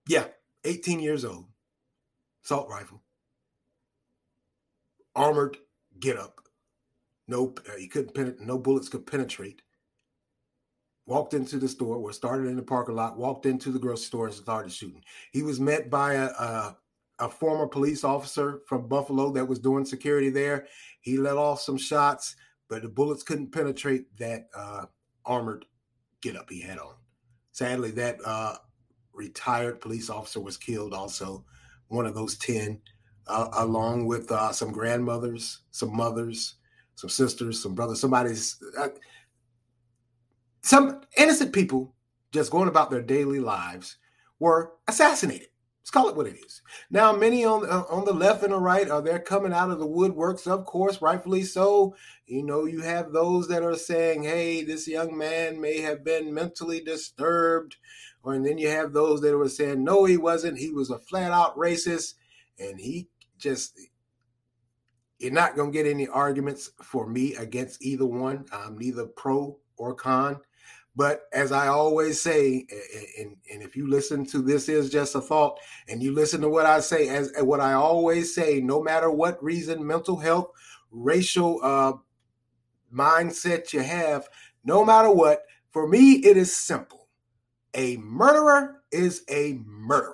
yeah, 0.08 0.26
18 0.64 1.00
years 1.00 1.26
old, 1.26 1.46
assault 2.44 2.70
rifle, 2.70 3.02
armored 5.16 5.58
get 6.00 6.18
up. 6.18 6.42
No, 7.28 7.54
uh, 7.70 7.78
he 7.78 7.88
couldn't. 7.88 8.42
No 8.42 8.58
bullets 8.58 8.90
could 8.90 9.06
penetrate. 9.06 9.62
Walked 11.12 11.34
into 11.34 11.58
the 11.58 11.68
store, 11.68 11.98
or 11.98 12.14
started 12.14 12.48
in 12.48 12.56
the 12.56 12.62
parking 12.62 12.96
lot. 12.96 13.18
Walked 13.18 13.46
into 13.46 13.70
the 13.72 13.80
grocery 13.80 14.06
store 14.06 14.28
and 14.28 14.36
started 14.36 14.72
shooting. 14.72 15.04
He 15.32 15.44
was 15.44 15.60
met 15.60 15.90
by 15.90 16.14
a, 16.14 16.26
a 16.28 16.78
a 17.22 17.30
former 17.30 17.68
police 17.68 18.04
officer 18.04 18.62
from 18.66 18.88
Buffalo 18.88 19.32
that 19.32 19.48
was 19.48 19.60
doing 19.60 19.86
security 19.86 20.30
there. 20.30 20.68
He 21.02 21.18
let 21.18 21.38
off 21.38 21.62
some 21.62 21.78
shots, 21.78 22.36
but 22.68 22.82
the 22.82 22.90
bullets 22.90 23.24
couldn't 23.24 23.52
penetrate 23.52 24.06
that 24.18 24.48
uh, 24.56 24.86
armored 25.26 25.66
get 26.22 26.36
up 26.36 26.50
he 26.50 26.62
had 26.62 26.80
on. 26.80 26.96
Sadly, 27.52 27.92
that 27.92 28.18
uh, 28.26 28.56
retired 29.14 29.82
police 29.82 30.10
officer 30.10 30.40
was 30.40 30.58
killed 30.58 30.94
also, 30.94 31.46
one 31.90 32.06
of 32.08 32.16
those 32.16 32.38
10, 32.38 32.82
uh, 33.28 33.50
along 33.54 34.08
with 34.08 34.32
uh, 34.32 34.52
some 34.52 34.72
grandmothers, 34.72 35.60
some 35.72 35.96
mothers, 35.96 36.56
some 36.96 37.10
sisters, 37.10 37.62
some 37.62 37.76
brothers, 37.76 38.00
somebody's, 38.00 38.58
uh, 38.80 38.88
some 40.62 41.02
innocent 41.18 41.54
people 41.54 41.96
just 42.32 42.52
going 42.52 42.68
about 42.70 42.92
their 42.92 43.02
daily 43.02 43.40
lives 43.40 43.98
were 44.40 44.74
assassinated. 44.88 45.48
Let's 45.82 45.90
call 45.90 46.10
it 46.10 46.16
what 46.16 46.28
it 46.28 46.36
is. 46.46 46.62
Now, 46.92 47.12
many 47.12 47.44
on 47.44 47.68
uh, 47.68 47.84
on 47.90 48.06
the 48.06 48.14
left 48.14 48.44
and 48.44 48.54
the 48.54 48.60
right 48.60 48.88
are 48.90 49.02
they're 49.02 49.20
coming 49.20 49.52
out 49.52 49.72
of 49.72 49.80
the 49.80 49.88
woodworks, 49.88 50.46
of 50.46 50.66
course, 50.66 51.02
rightfully 51.02 51.42
so. 51.42 51.96
You 52.28 52.44
know, 52.44 52.66
you 52.66 52.82
have 52.82 53.12
those 53.12 53.48
that 53.48 53.64
are 53.64 53.76
saying, 53.76 54.24
"Hey, 54.24 54.64
this 54.64 54.88
young 54.88 55.18
man 55.18 55.60
may 55.60 55.82
have 55.82 56.04
been 56.04 56.36
mentally 56.36 56.82
disturbed," 56.82 57.78
or 58.22 58.36
and 58.36 58.46
then 58.46 58.60
you 58.60 58.70
have 58.70 58.94
those 58.94 59.22
that 59.22 59.36
were 59.36 59.50
saying, 59.50 59.84
"No, 59.84 60.06
he 60.06 60.18
wasn't. 60.18 60.60
He 60.60 60.70
was 60.70 60.92
a 60.92 61.00
flat 61.00 61.32
out 61.32 61.58
racist, 61.58 62.14
and 62.60 62.80
he 62.80 63.10
just." 63.38 63.80
You're 65.18 65.32
not 65.32 65.56
going 65.56 65.72
to 65.72 65.78
get 65.78 65.86
any 65.86 66.08
arguments 66.08 66.72
for 66.82 67.08
me 67.08 67.36
against 67.36 67.84
either 67.84 68.08
one. 68.08 68.46
I'm 68.52 68.76
neither 68.76 69.06
pro 69.06 69.60
or 69.78 69.94
con. 69.94 70.40
But 70.96 71.24
as 71.32 71.52
I 71.52 71.68
always 71.68 72.22
say, 72.22 72.68
and, 73.18 73.38
and 73.52 73.64
if 73.64 73.76
you 73.76 73.88
listen 73.88 74.26
to 74.28 74.42
this 74.42 74.68
is 74.68 74.90
just 74.90 75.16
a 75.16 75.22
thought, 75.22 75.58
and 75.88 76.04
you 76.04 76.14
listen 76.14 76.42
to 76.42 76.50
what 76.50 76.66
I 76.66 76.82
say, 76.82 77.08
as 77.08 77.32
what 77.40 77.62
I 77.62 77.74
always 77.74 78.36
say, 78.36 78.60
no 78.60 78.84
matter 78.84 79.10
what 79.10 79.42
reason, 79.44 79.86
mental 79.86 80.18
health, 80.18 80.52
racial 80.92 81.60
uh, 81.64 81.94
mindset 82.94 83.72
you 83.72 83.80
have, 83.80 84.28
no 84.66 84.84
matter 84.84 85.10
what, 85.10 85.46
for 85.72 85.88
me 85.88 86.16
it 86.16 86.36
is 86.36 86.56
simple. 86.56 87.08
A 87.74 87.96
murderer 87.98 88.84
is 88.92 89.24
a 89.30 89.60
murderer. 89.66 90.14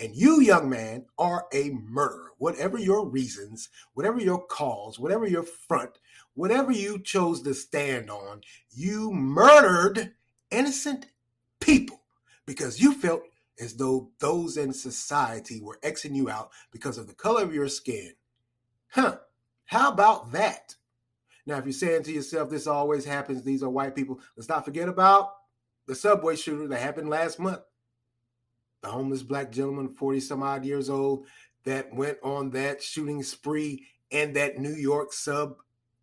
And 0.00 0.14
you, 0.14 0.40
young 0.42 0.68
man, 0.68 1.06
are 1.18 1.46
a 1.52 1.70
murderer. 1.70 2.32
Whatever 2.38 2.78
your 2.78 3.08
reasons, 3.08 3.68
whatever 3.94 4.20
your 4.20 4.46
cause, 4.46 4.98
whatever 4.98 5.26
your 5.26 5.42
front, 5.42 5.98
whatever 6.34 6.70
you 6.70 7.00
chose 7.00 7.42
to 7.42 7.54
stand 7.54 8.08
on, 8.10 8.42
you 8.70 9.10
murdered 9.10 10.12
innocent 10.50 11.06
people 11.60 12.00
because 12.46 12.80
you 12.80 12.94
felt 12.94 13.22
as 13.60 13.74
though 13.74 14.10
those 14.20 14.56
in 14.56 14.72
society 14.72 15.60
were 15.60 15.78
Xing 15.82 16.14
you 16.14 16.30
out 16.30 16.50
because 16.70 16.98
of 16.98 17.06
the 17.06 17.14
color 17.14 17.42
of 17.42 17.54
your 17.54 17.68
skin. 17.68 18.12
Huh. 18.88 19.18
How 19.66 19.90
about 19.90 20.32
that? 20.32 20.74
Now, 21.46 21.56
if 21.56 21.64
you're 21.64 21.72
saying 21.72 22.04
to 22.04 22.12
yourself, 22.12 22.50
this 22.50 22.66
always 22.66 23.04
happens, 23.04 23.42
these 23.42 23.62
are 23.62 23.70
white 23.70 23.94
people, 23.94 24.20
let's 24.36 24.48
not 24.48 24.64
forget 24.64 24.88
about 24.88 25.30
the 25.86 25.94
subway 25.94 26.36
shooter 26.36 26.68
that 26.68 26.80
happened 26.80 27.08
last 27.08 27.38
month. 27.38 27.60
The 28.82 28.88
homeless 28.88 29.22
black 29.22 29.50
gentleman, 29.50 29.94
40 29.94 30.20
some 30.20 30.42
odd 30.42 30.64
years 30.64 30.88
old, 30.88 31.26
that 31.64 31.92
went 31.92 32.18
on 32.22 32.50
that 32.50 32.82
shooting 32.82 33.22
spree 33.22 33.86
in 34.10 34.34
that 34.34 34.58
New 34.58 34.74
York 34.74 35.12
sub 35.12 35.56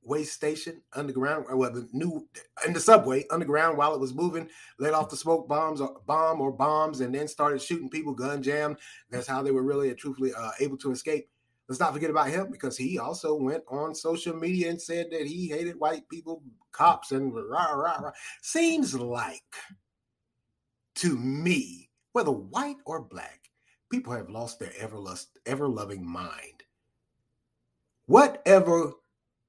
way 0.06 0.24
station 0.24 0.82
underground, 0.94 1.46
well, 1.52 1.72
the 1.72 1.88
new 1.92 2.28
in 2.66 2.74
the 2.74 2.80
subway 2.80 3.26
underground 3.32 3.78
while 3.78 3.94
it 3.94 4.00
was 4.00 4.14
moving, 4.14 4.48
let 4.80 4.94
off 4.94 5.10
the 5.10 5.18
smoke 5.18 5.48
bombs 5.48 5.82
or 5.82 6.02
bomb 6.06 6.40
or 6.42 6.52
bombs, 6.52 7.02
and 7.02 7.14
then 7.14 7.28
started 7.28 7.62
shooting 7.62 7.90
people, 7.90 8.14
gun 8.14 8.42
jammed. 8.42 8.78
That's 9.10 9.28
how 9.28 9.42
they 9.42 9.52
were 9.52 9.64
really 9.64 9.90
and 9.90 9.98
truthfully 9.98 10.34
uh, 10.34 10.52
able 10.60 10.78
to 10.78 10.92
escape. 10.92 11.28
Let's 11.68 11.80
not 11.80 11.94
forget 11.94 12.12
about 12.12 12.30
him 12.30 12.52
because 12.52 12.78
he 12.78 13.00
also 13.00 13.34
went 13.36 13.64
on 13.68 13.96
social 13.96 14.36
media 14.36 14.70
and 14.70 14.80
said 14.80 15.08
that 15.12 15.26
he 15.26 15.48
hated 15.48 15.80
white 15.80 16.08
people, 16.10 16.44
cops, 16.72 17.12
and 17.12 17.34
rah 17.34 17.74
rah 17.74 17.98
rah. 17.98 18.12
Seems 18.44 18.94
like 18.94 19.42
to 20.96 21.18
me, 21.18 21.90
whether 22.14 22.32
white 22.32 22.78
or 22.86 23.02
black, 23.02 23.50
people 23.92 24.14
have 24.14 24.30
lost 24.30 24.60
their 24.60 24.72
ever 24.80 24.98
lust, 24.98 25.40
ever 25.46 25.68
loving 25.68 26.06
mind. 26.06 26.64
Whatever 28.06 28.94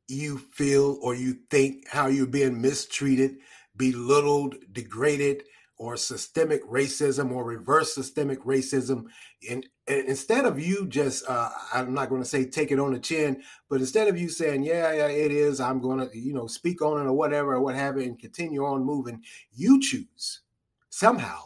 you 0.08 0.38
feel 0.38 0.98
or 1.02 1.14
you 1.14 1.38
think 1.50 1.88
how 1.88 2.06
you're 2.06 2.26
being 2.26 2.60
mistreated, 2.60 3.36
belittled, 3.76 4.56
degraded, 4.72 5.42
or 5.78 5.96
systemic 5.96 6.64
racism 6.64 7.30
or 7.30 7.44
reverse 7.44 7.94
systemic 7.94 8.42
racism. 8.44 9.04
And, 9.50 9.66
and 9.86 10.08
instead 10.08 10.46
of 10.46 10.58
you 10.58 10.86
just, 10.86 11.28
uh, 11.28 11.50
I'm 11.72 11.92
not 11.92 12.08
going 12.08 12.22
to 12.22 12.28
say 12.28 12.46
take 12.46 12.72
it 12.72 12.80
on 12.80 12.94
the 12.94 12.98
chin, 12.98 13.42
but 13.68 13.80
instead 13.80 14.08
of 14.08 14.18
you 14.18 14.30
saying, 14.30 14.62
yeah, 14.62 14.92
yeah, 14.92 15.08
it 15.08 15.30
is, 15.30 15.60
I'm 15.60 15.80
going 15.80 15.98
to, 15.98 16.18
you 16.18 16.32
know, 16.32 16.46
speak 16.46 16.80
on 16.80 17.00
it 17.00 17.08
or 17.08 17.12
whatever, 17.12 17.54
or 17.54 17.60
what 17.60 17.74
have 17.74 17.98
it, 17.98 18.06
and 18.06 18.18
continue 18.18 18.64
on 18.64 18.84
moving, 18.84 19.22
you 19.52 19.78
choose 19.80 20.40
somehow 20.88 21.40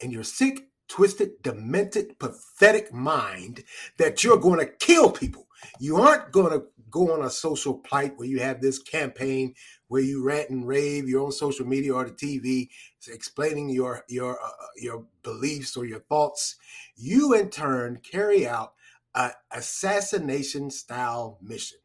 in 0.00 0.10
your 0.10 0.24
sick, 0.24 0.68
twisted, 0.88 1.42
demented, 1.42 2.18
pathetic 2.18 2.92
mind 2.92 3.64
that 3.96 4.22
you're 4.22 4.36
going 4.36 4.58
to 4.58 4.66
kill 4.66 5.10
people. 5.10 5.46
You 5.78 5.96
aren't 5.96 6.32
going 6.32 6.52
to 6.52 6.66
go 6.90 7.12
on 7.12 7.24
a 7.24 7.30
social 7.30 7.74
plight 7.74 8.16
where 8.16 8.28
you 8.28 8.40
have 8.40 8.60
this 8.60 8.78
campaign 8.78 9.54
where 9.88 10.02
you 10.02 10.24
rant 10.24 10.50
and 10.50 10.66
rave, 10.66 11.08
you're 11.08 11.24
on 11.24 11.32
social 11.32 11.66
media 11.66 11.94
or 11.94 12.04
the 12.04 12.12
TV, 12.12 12.68
explaining 13.08 13.70
your 13.70 14.04
your 14.08 14.40
uh, 14.40 14.46
uh, 14.46 14.66
your 14.76 15.06
beliefs 15.22 15.76
or 15.76 15.84
your 15.84 16.00
thoughts. 16.00 16.56
You 16.96 17.34
in 17.34 17.50
turn 17.50 18.00
carry 18.02 18.46
out 18.46 18.74
a 19.14 19.32
assassination 19.50 20.70
style 20.70 21.38
mission. 21.42 21.78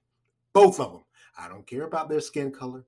Both 0.54 0.80
of 0.80 0.92
them. 0.92 1.04
I 1.38 1.50
don't 1.50 1.68
care 1.68 1.84
about 1.84 2.10
their 2.10 2.22
skin 2.22 2.52
color. 2.52 2.86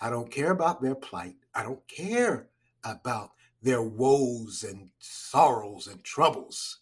I 0.00 0.10
don't 0.10 0.30
care 0.30 0.52
about 0.52 0.80
their 0.82 0.94
plight. 0.94 1.36
I 1.54 1.62
don't 1.62 1.86
care 1.88 2.48
about 2.84 3.30
their 3.62 3.82
woes 3.82 4.62
and 4.62 4.90
sorrows 4.98 5.86
and 5.86 6.04
troubles. 6.04 6.78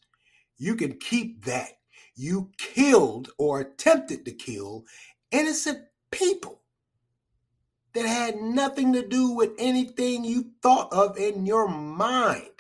You 0.59 0.75
can 0.75 0.99
keep 0.99 1.45
that 1.45 1.76
you 2.17 2.51
killed 2.59 3.31
or 3.39 3.61
attempted 3.61 4.25
to 4.25 4.33
kill 4.33 4.85
innocent 5.31 5.81
people 6.11 6.63
that 7.93 8.07
had 8.07 8.37
nothing 8.37 8.93
to 8.93 9.07
do 9.07 9.31
with 9.31 9.53
anything 9.59 10.25
you 10.25 10.51
thought 10.63 10.93
of 10.93 11.19
in 11.19 11.47
your 11.47 11.69
mind. 11.69 12.51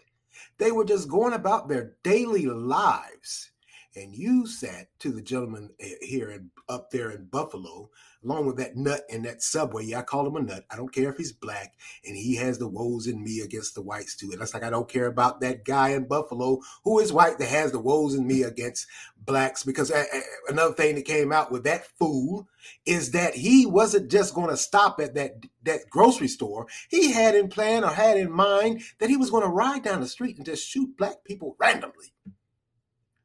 They 0.58 0.72
were 0.72 0.84
just 0.84 1.08
going 1.08 1.34
about 1.34 1.68
their 1.68 1.96
daily 2.02 2.46
lives. 2.46 3.50
And 3.94 4.14
you 4.14 4.46
said 4.46 4.88
to 5.00 5.10
the 5.10 5.22
gentleman 5.22 5.70
eh, 5.80 5.94
here 6.02 6.30
in, 6.30 6.50
up 6.68 6.90
there 6.90 7.10
in 7.10 7.24
Buffalo 7.26 7.90
along 8.26 8.46
with 8.46 8.56
that 8.56 8.76
nut 8.76 9.02
in 9.08 9.22
that 9.22 9.42
subway. 9.42 9.84
Yeah, 9.84 10.00
I 10.00 10.02
call 10.02 10.26
him 10.26 10.36
a 10.36 10.42
nut. 10.42 10.64
I 10.70 10.76
don't 10.76 10.92
care 10.92 11.10
if 11.10 11.16
he's 11.16 11.32
black 11.32 11.74
and 12.04 12.16
he 12.16 12.36
has 12.36 12.58
the 12.58 12.68
woes 12.68 13.06
in 13.06 13.22
me 13.22 13.40
against 13.40 13.74
the 13.74 13.82
whites 13.82 14.16
too. 14.16 14.30
And 14.32 14.40
that's 14.40 14.52
like 14.52 14.64
I 14.64 14.70
don't 14.70 14.88
care 14.88 15.06
about 15.06 15.40
that 15.40 15.64
guy 15.64 15.90
in 15.90 16.06
Buffalo 16.06 16.60
who 16.84 16.98
is 16.98 17.12
white 17.12 17.38
that 17.38 17.48
has 17.48 17.72
the 17.72 17.78
woes 17.78 18.14
in 18.14 18.26
me 18.26 18.42
against 18.42 18.86
blacks. 19.16 19.62
Because 19.62 19.90
uh, 19.90 20.04
another 20.48 20.74
thing 20.74 20.96
that 20.96 21.04
came 21.04 21.32
out 21.32 21.52
with 21.52 21.64
that 21.64 21.86
fool 21.98 22.48
is 22.84 23.12
that 23.12 23.36
he 23.36 23.64
wasn't 23.64 24.10
just 24.10 24.34
going 24.34 24.50
to 24.50 24.56
stop 24.56 25.00
at 25.00 25.14
that 25.14 25.44
that 25.62 25.88
grocery 25.88 26.28
store. 26.28 26.66
He 26.88 27.12
had 27.12 27.34
in 27.34 27.48
plan 27.48 27.84
or 27.84 27.90
had 27.90 28.16
in 28.16 28.32
mind 28.32 28.82
that 28.98 29.10
he 29.10 29.16
was 29.16 29.30
going 29.30 29.44
to 29.44 29.48
ride 29.48 29.84
down 29.84 30.00
the 30.00 30.08
street 30.08 30.36
and 30.36 30.46
just 30.46 30.68
shoot 30.68 30.96
black 30.96 31.24
people 31.24 31.56
randomly. 31.60 32.12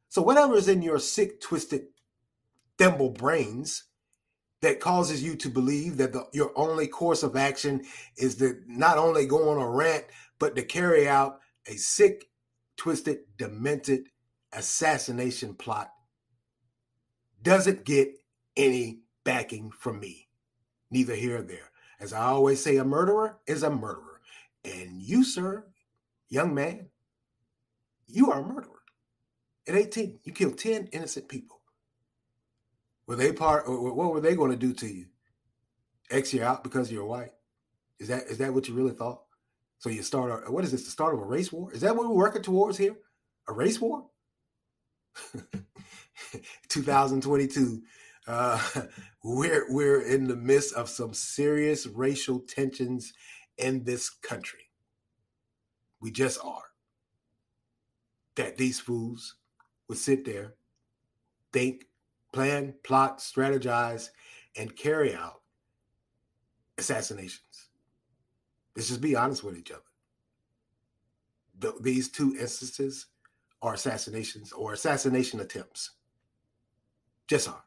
So 0.08 0.22
whatever 0.22 0.54
is 0.54 0.68
in 0.68 0.82
your 0.82 0.98
sick, 0.98 1.40
twisted, 1.40 1.86
thimble 2.76 3.10
brains 3.10 3.84
that 4.62 4.80
causes 4.80 5.22
you 5.22 5.34
to 5.36 5.48
believe 5.50 5.96
that 5.98 6.12
the, 6.12 6.26
your 6.32 6.52
only 6.56 6.86
course 6.86 7.22
of 7.22 7.36
action 7.36 7.84
is 8.16 8.36
to 8.36 8.60
not 8.66 8.96
only 8.96 9.26
go 9.26 9.50
on 9.50 9.60
a 9.60 9.68
rant, 9.68 10.04
but 10.38 10.56
to 10.56 10.62
carry 10.62 11.08
out 11.08 11.40
a 11.66 11.74
sick, 11.74 12.30
twisted, 12.76 13.18
demented 13.36 14.08
assassination 14.52 15.54
plot 15.54 15.90
doesn't 17.42 17.84
get 17.84 18.14
any 18.56 19.00
backing 19.24 19.70
from 19.70 19.98
me. 19.98 20.28
Neither 20.90 21.14
here 21.14 21.38
or 21.38 21.42
there. 21.42 21.70
As 21.98 22.12
I 22.12 22.22
always 22.22 22.62
say, 22.62 22.76
a 22.76 22.84
murderer 22.84 23.38
is 23.46 23.62
a 23.62 23.70
murderer. 23.70 24.20
And 24.64 25.02
you, 25.02 25.24
sir, 25.24 25.66
young 26.28 26.54
man, 26.54 26.88
you 28.06 28.30
are 28.30 28.40
a 28.40 28.46
murderer. 28.46 28.82
At 29.66 29.74
18, 29.74 30.20
you 30.24 30.32
killed 30.32 30.58
10 30.58 30.88
innocent 30.92 31.28
people. 31.28 31.61
Were 33.06 33.16
they 33.16 33.32
part 33.32 33.68
what 33.68 34.12
were 34.12 34.20
they 34.20 34.34
going 34.34 34.50
to 34.50 34.56
do 34.56 34.72
to 34.74 34.86
you? 34.86 35.06
X 36.10 36.32
you 36.32 36.42
out 36.42 36.62
because 36.62 36.92
you're 36.92 37.04
white? 37.04 37.32
Is 37.98 38.08
that 38.08 38.24
is 38.24 38.38
that 38.38 38.52
what 38.54 38.68
you 38.68 38.74
really 38.74 38.94
thought? 38.94 39.22
So 39.78 39.90
you 39.90 40.02
start 40.02 40.50
what 40.50 40.64
is 40.64 40.70
this, 40.70 40.84
the 40.84 40.90
start 40.90 41.14
of 41.14 41.20
a 41.20 41.24
race 41.24 41.52
war? 41.52 41.72
Is 41.72 41.80
that 41.80 41.96
what 41.96 42.08
we're 42.08 42.14
working 42.14 42.42
towards 42.42 42.78
here? 42.78 42.96
A 43.48 43.52
race 43.52 43.80
war? 43.80 44.06
2022. 46.68 47.82
Uh, 48.26 48.60
we're 49.24 49.66
we're 49.72 50.02
in 50.02 50.28
the 50.28 50.36
midst 50.36 50.74
of 50.74 50.88
some 50.88 51.12
serious 51.14 51.86
racial 51.86 52.40
tensions 52.40 53.12
in 53.58 53.84
this 53.84 54.10
country. 54.10 54.70
We 56.00 56.10
just 56.10 56.38
are. 56.44 56.62
That 58.36 58.56
these 58.56 58.80
fools 58.80 59.36
would 59.88 59.98
sit 59.98 60.24
there, 60.24 60.54
think, 61.52 61.86
plan, 62.32 62.74
plot, 62.82 63.18
strategize, 63.18 64.08
and 64.56 64.74
carry 64.74 65.14
out 65.14 65.40
assassinations. 66.78 67.68
Let's 68.74 68.88
just 68.88 69.00
be 69.00 69.16
honest 69.16 69.44
with 69.44 69.56
each 69.56 69.70
other. 69.70 69.80
The, 71.58 71.74
these 71.80 72.08
two 72.08 72.34
instances 72.38 73.06
are 73.60 73.74
assassinations 73.74 74.52
or 74.52 74.72
assassination 74.72 75.40
attempts. 75.40 75.90
Just 77.28 77.48
are. 77.48 77.62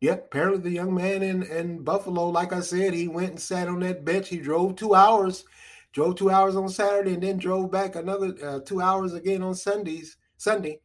Yep, 0.00 0.26
apparently 0.26 0.60
the 0.60 0.70
young 0.70 0.94
man 0.94 1.22
in, 1.22 1.42
in 1.44 1.82
Buffalo, 1.82 2.28
like 2.28 2.52
I 2.52 2.60
said, 2.60 2.92
he 2.92 3.08
went 3.08 3.30
and 3.30 3.40
sat 3.40 3.66
on 3.66 3.80
that 3.80 4.04
bench. 4.04 4.28
He 4.28 4.38
drove 4.38 4.76
two 4.76 4.94
hours, 4.94 5.44
drove 5.92 6.16
two 6.16 6.30
hours 6.30 6.54
on 6.54 6.68
Saturday, 6.68 7.14
and 7.14 7.22
then 7.22 7.38
drove 7.38 7.70
back 7.70 7.96
another 7.96 8.34
uh, 8.44 8.60
two 8.60 8.82
hours 8.82 9.14
again 9.14 9.42
on 9.42 9.54
Sundays, 9.54 10.18
Sunday, 10.36 10.80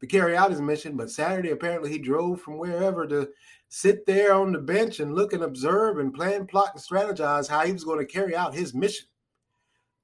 to 0.00 0.06
carry 0.06 0.36
out 0.36 0.50
his 0.50 0.60
mission. 0.60 0.96
But 0.96 1.10
Saturday, 1.10 1.50
apparently, 1.50 1.90
he 1.90 1.98
drove 1.98 2.40
from 2.40 2.58
wherever 2.58 3.06
to 3.06 3.28
sit 3.68 4.06
there 4.06 4.32
on 4.32 4.52
the 4.52 4.58
bench 4.58 5.00
and 5.00 5.14
look 5.14 5.32
and 5.32 5.42
observe 5.42 5.98
and 5.98 6.14
plan, 6.14 6.46
plot, 6.46 6.70
and 6.74 6.82
strategize 6.82 7.48
how 7.48 7.64
he 7.64 7.72
was 7.72 7.84
going 7.84 7.98
to 7.98 8.12
carry 8.12 8.34
out 8.34 8.54
his 8.54 8.74
mission. 8.74 9.06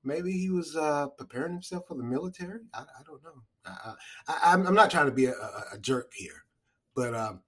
Maybe 0.03 0.33
he 0.33 0.51
was 0.51 0.77
uh, 0.77 1.09
preparing 1.17 1.53
himself 1.53 1.89
for 1.89 1.95
the 1.95 2.03
military. 2.03 2.61
I, 2.75 2.81
I 2.81 3.03
don't 3.07 3.23
know. 3.23 3.43
I, 4.29 4.53
am 4.53 4.75
not 4.75 4.91
trying 4.91 5.07
to 5.07 5.13
be 5.13 5.27
a, 5.27 5.35
a, 5.73 5.79
jerk 5.81 6.13
here, 6.15 6.45
but 6.95 7.15
um, 7.15 7.41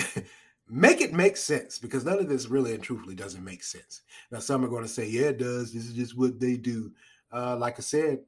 make 0.68 1.00
it 1.00 1.12
make 1.12 1.36
sense 1.36 1.78
because 1.78 2.04
none 2.04 2.18
of 2.18 2.28
this 2.28 2.48
really 2.48 2.74
and 2.74 2.82
truthfully 2.82 3.14
doesn't 3.14 3.44
make 3.44 3.62
sense. 3.62 4.02
Now, 4.32 4.40
some 4.40 4.64
are 4.64 4.68
going 4.68 4.82
to 4.82 4.88
say, 4.88 5.06
yeah, 5.08 5.26
it 5.26 5.38
does. 5.38 5.72
This 5.72 5.84
is 5.84 5.92
just 5.92 6.18
what 6.18 6.40
they 6.40 6.56
do. 6.56 6.90
Uh, 7.32 7.56
like 7.56 7.78
I 7.78 7.82
said, 7.82 8.18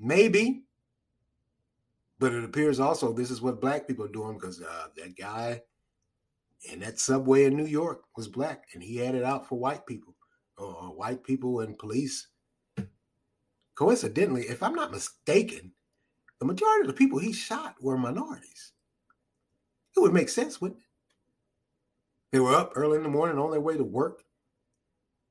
maybe, 0.00 0.62
but 2.18 2.32
it 2.32 2.44
appears 2.44 2.80
also 2.80 3.12
this 3.12 3.30
is 3.30 3.40
what 3.40 3.60
black 3.60 3.86
people 3.86 4.04
are 4.04 4.08
doing 4.08 4.34
because 4.34 4.60
uh, 4.60 4.86
that 4.96 5.16
guy 5.16 5.60
in 6.72 6.80
that 6.80 6.98
subway 6.98 7.44
in 7.44 7.56
New 7.56 7.66
York 7.66 8.02
was 8.16 8.28
black 8.28 8.64
and 8.74 8.82
he 8.82 8.96
had 8.96 9.14
it 9.14 9.24
out 9.24 9.46
for 9.46 9.58
white 9.58 9.86
people 9.86 10.14
or 10.56 10.72
white 10.94 11.22
people 11.22 11.60
and 11.60 11.78
police. 11.78 12.28
Coincidentally, 13.76 14.42
if 14.42 14.62
I'm 14.62 14.74
not 14.74 14.90
mistaken, 14.90 15.72
the 16.40 16.46
majority 16.46 16.82
of 16.82 16.88
the 16.88 16.98
people 16.98 17.18
he 17.18 17.32
shot 17.32 17.76
were 17.80 17.96
minorities. 17.96 18.72
It 19.96 20.00
would 20.00 20.12
make 20.12 20.28
sense, 20.28 20.60
wouldn't 20.60 20.80
it? 20.80 20.86
They 22.32 22.40
were 22.40 22.54
up 22.54 22.72
early 22.74 22.96
in 22.96 23.04
the 23.04 23.08
morning 23.08 23.38
on 23.38 23.50
their 23.50 23.60
way 23.60 23.76
to 23.76 23.84
work 23.84 24.24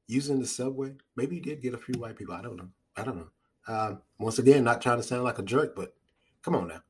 using 0.08 0.40
the 0.40 0.48
subway. 0.48 0.94
Maybe 1.16 1.36
he 1.36 1.42
did 1.42 1.62
get 1.62 1.74
a 1.74 1.78
few 1.78 2.00
white 2.00 2.16
people. 2.16 2.34
I 2.34 2.42
don't 2.42 2.56
know. 2.56 2.70
I 2.96 3.04
don't 3.04 3.18
know. 3.18 3.30
Um, 3.68 4.02
once 4.18 4.40
again, 4.40 4.64
not 4.64 4.82
trying 4.82 4.98
to 4.98 5.04
sound 5.04 5.24
like 5.24 5.40
a 5.40 5.44
jerk, 5.44 5.76
but 5.76 5.94
come 6.44 6.56
on 6.56 6.68
now. 6.68 6.82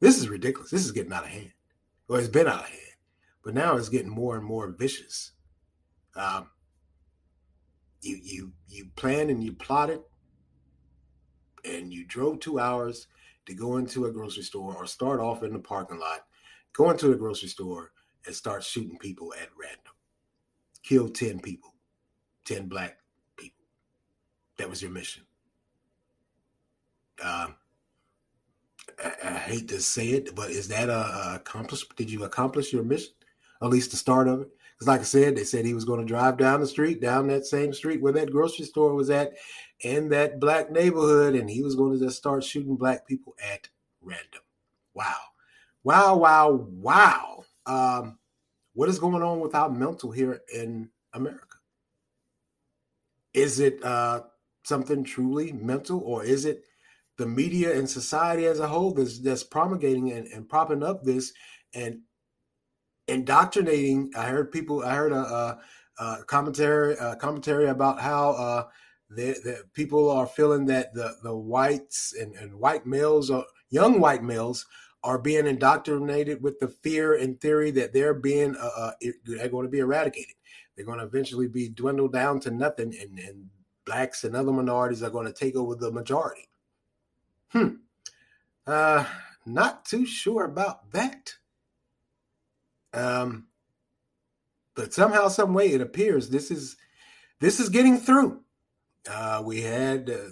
This 0.00 0.18
is 0.18 0.28
ridiculous. 0.28 0.70
This 0.70 0.84
is 0.84 0.92
getting 0.92 1.12
out 1.12 1.24
of 1.24 1.30
hand. 1.30 1.52
Well, 2.08 2.18
it's 2.18 2.28
been 2.28 2.48
out 2.48 2.60
of 2.60 2.66
hand, 2.66 2.96
but 3.44 3.54
now 3.54 3.76
it's 3.76 3.88
getting 3.88 4.10
more 4.10 4.36
and 4.36 4.44
more 4.44 4.68
vicious. 4.68 5.32
Um, 6.16 6.48
you 8.00 8.18
you 8.22 8.52
you 8.68 8.86
planned 8.96 9.30
and 9.30 9.42
you 9.42 9.52
plotted, 9.52 10.00
and 11.64 11.92
you 11.92 12.04
drove 12.04 12.40
two 12.40 12.58
hours 12.58 13.06
to 13.46 13.54
go 13.54 13.76
into 13.76 14.06
a 14.06 14.12
grocery 14.12 14.42
store 14.42 14.74
or 14.76 14.86
start 14.86 15.20
off 15.20 15.42
in 15.42 15.52
the 15.52 15.58
parking 15.58 15.98
lot, 15.98 16.24
go 16.72 16.90
into 16.90 17.08
the 17.08 17.16
grocery 17.16 17.48
store 17.48 17.92
and 18.26 18.34
start 18.34 18.62
shooting 18.64 18.98
people 18.98 19.32
at 19.34 19.48
random. 19.58 19.92
Kill 20.82 21.08
10 21.08 21.40
people, 21.40 21.74
10 22.44 22.68
black 22.68 22.98
people. 23.36 23.64
That 24.58 24.68
was 24.68 24.82
your 24.82 24.90
mission. 24.90 25.24
Um, 27.24 27.56
I, 29.02 29.12
I, 29.24 29.32
hate 29.38 29.68
to 29.68 29.80
say 29.80 30.08
it, 30.10 30.34
but 30.34 30.50
is 30.50 30.68
that 30.68 30.88
a, 30.88 30.92
a 30.92 31.34
accomplishment? 31.36 31.96
Did 31.96 32.10
you 32.10 32.24
accomplish 32.24 32.72
your 32.72 32.82
mission? 32.82 33.12
At 33.62 33.70
least 33.70 33.90
the 33.90 33.96
start 33.96 34.28
of 34.28 34.42
it? 34.42 34.48
Because, 34.74 34.88
like 34.88 35.00
I 35.00 35.04
said, 35.04 35.36
they 35.36 35.44
said 35.44 35.64
he 35.64 35.74
was 35.74 35.84
going 35.84 36.00
to 36.00 36.06
drive 36.06 36.36
down 36.36 36.60
the 36.60 36.66
street, 36.66 37.00
down 37.00 37.28
that 37.28 37.46
same 37.46 37.72
street 37.72 38.02
where 38.02 38.12
that 38.14 38.32
grocery 38.32 38.64
store 38.64 38.94
was 38.94 39.10
at, 39.10 39.34
in 39.80 40.08
that 40.10 40.40
black 40.40 40.70
neighborhood, 40.70 41.34
and 41.34 41.48
he 41.48 41.62
was 41.62 41.74
going 41.74 41.98
to 41.98 42.04
just 42.04 42.16
start 42.16 42.44
shooting 42.44 42.76
black 42.76 43.06
people 43.06 43.34
at 43.52 43.68
random. 44.00 44.42
Wow. 44.94 45.16
Wow, 45.84 46.16
wow, 46.16 46.66
wow. 46.70 47.44
Um, 47.66 48.18
what 48.74 48.88
is 48.88 48.98
going 48.98 49.22
on 49.22 49.40
with 49.40 49.54
our 49.54 49.70
mental 49.70 50.10
here 50.10 50.40
in 50.54 50.88
America? 51.12 51.58
Is 53.34 53.60
it 53.60 53.82
uh, 53.84 54.22
something 54.64 55.04
truly 55.04 55.52
mental, 55.52 56.00
or 56.00 56.24
is 56.24 56.44
it 56.44 56.64
the 57.22 57.28
media 57.28 57.78
and 57.78 57.88
society 57.88 58.46
as 58.46 58.58
a 58.58 58.66
whole 58.66 58.92
that's, 58.92 59.20
that's 59.20 59.44
promulgating 59.44 60.10
and, 60.10 60.26
and 60.26 60.48
propping 60.48 60.82
up 60.82 61.04
this 61.04 61.32
and 61.72 62.00
indoctrinating? 63.06 64.10
I 64.16 64.24
heard 64.24 64.50
people. 64.50 64.82
I 64.82 64.96
heard 64.96 65.12
a, 65.12 65.20
a, 65.20 65.58
a 66.00 66.24
commentary 66.24 66.96
a 66.98 67.14
commentary 67.14 67.68
about 67.68 68.00
how 68.00 68.30
uh, 68.32 68.64
the, 69.08 69.38
the 69.44 69.62
people 69.72 70.10
are 70.10 70.26
feeling 70.26 70.66
that 70.66 70.92
the 70.94 71.14
the 71.22 71.36
whites 71.36 72.12
and, 72.20 72.34
and 72.34 72.52
white 72.54 72.86
males 72.86 73.30
are 73.30 73.44
young 73.70 74.00
white 74.00 74.24
males 74.24 74.66
are 75.04 75.18
being 75.18 75.46
indoctrinated 75.46 76.42
with 76.42 76.58
the 76.58 76.68
fear 76.68 77.14
and 77.14 77.40
theory 77.40 77.70
that 77.70 77.92
they're 77.92 78.14
being 78.14 78.56
uh, 78.56 78.70
uh 78.76 78.92
they're 79.24 79.48
going 79.48 79.66
to 79.66 79.70
be 79.70 79.78
eradicated. 79.78 80.34
They're 80.74 80.86
going 80.86 80.98
to 80.98 81.04
eventually 81.04 81.46
be 81.46 81.68
dwindled 81.68 82.14
down 82.14 82.40
to 82.40 82.50
nothing, 82.50 82.92
and, 83.00 83.16
and 83.20 83.46
blacks 83.86 84.24
and 84.24 84.34
other 84.34 84.50
minorities 84.50 85.04
are 85.04 85.10
going 85.10 85.26
to 85.26 85.32
take 85.32 85.54
over 85.54 85.76
the 85.76 85.92
majority. 85.92 86.48
Hmm. 87.52 87.68
Uh, 88.66 89.04
not 89.44 89.84
too 89.84 90.06
sure 90.06 90.44
about 90.44 90.92
that. 90.92 91.34
Um, 92.94 93.46
but 94.74 94.92
somehow, 94.92 95.28
some 95.28 95.54
way, 95.54 95.72
it 95.72 95.80
appears 95.80 96.28
this 96.28 96.50
is 96.50 96.76
this 97.40 97.60
is 97.60 97.68
getting 97.68 97.98
through. 97.98 98.40
Uh, 99.10 99.42
we 99.44 99.62
had 99.62 100.08
uh, 100.08 100.30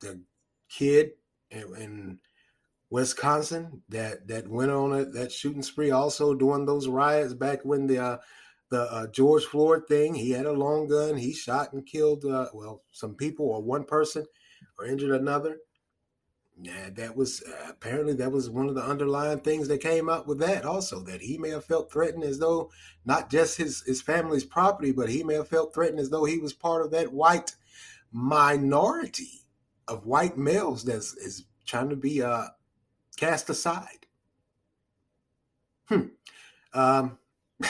the 0.00 0.22
kid 0.68 1.12
and 1.50 2.18
Wisconsin 2.90 3.82
that 3.88 4.28
that 4.28 4.48
went 4.48 4.70
on 4.70 4.92
a, 4.92 5.04
that 5.04 5.32
shooting 5.32 5.62
spree 5.62 5.90
also 5.90 6.34
during 6.34 6.64
those 6.64 6.88
riots 6.88 7.34
back 7.34 7.64
when 7.64 7.86
the 7.86 7.98
uh, 7.98 8.18
the 8.70 8.82
uh, 8.82 9.06
George 9.08 9.44
Floyd 9.44 9.82
thing. 9.88 10.14
He 10.14 10.30
had 10.30 10.46
a 10.46 10.52
long 10.52 10.88
gun. 10.88 11.16
He 11.16 11.34
shot 11.34 11.72
and 11.72 11.84
killed 11.84 12.24
uh, 12.24 12.48
well 12.54 12.82
some 12.92 13.14
people 13.14 13.46
or 13.46 13.62
one 13.62 13.84
person 13.84 14.26
or 14.78 14.86
injured 14.86 15.20
another. 15.20 15.58
Yeah, 16.60 16.90
that 16.94 17.16
was 17.16 17.42
uh, 17.42 17.70
apparently 17.70 18.14
that 18.14 18.32
was 18.32 18.50
one 18.50 18.68
of 18.68 18.74
the 18.74 18.82
underlying 18.82 19.40
things 19.40 19.68
that 19.68 19.80
came 19.80 20.08
up 20.08 20.26
with 20.26 20.40
that 20.40 20.64
also 20.64 21.00
that 21.02 21.20
he 21.20 21.38
may 21.38 21.50
have 21.50 21.64
felt 21.64 21.92
threatened 21.92 22.24
as 22.24 22.40
though 22.40 22.70
not 23.04 23.30
just 23.30 23.58
his 23.58 23.82
his 23.82 24.02
family's 24.02 24.44
property, 24.44 24.90
but 24.90 25.08
he 25.08 25.22
may 25.22 25.34
have 25.34 25.46
felt 25.46 25.72
threatened 25.72 26.00
as 26.00 26.10
though 26.10 26.24
he 26.24 26.38
was 26.38 26.52
part 26.52 26.84
of 26.84 26.90
that 26.90 27.12
white 27.12 27.54
minority 28.10 29.42
of 29.86 30.04
white 30.04 30.36
males 30.36 30.82
that's 30.84 31.44
trying 31.64 31.90
to 31.90 31.96
be 31.96 32.22
uh 32.22 32.46
cast 33.16 33.48
aside. 33.50 34.06
Hmm. 35.88 36.08
Um, 36.74 37.18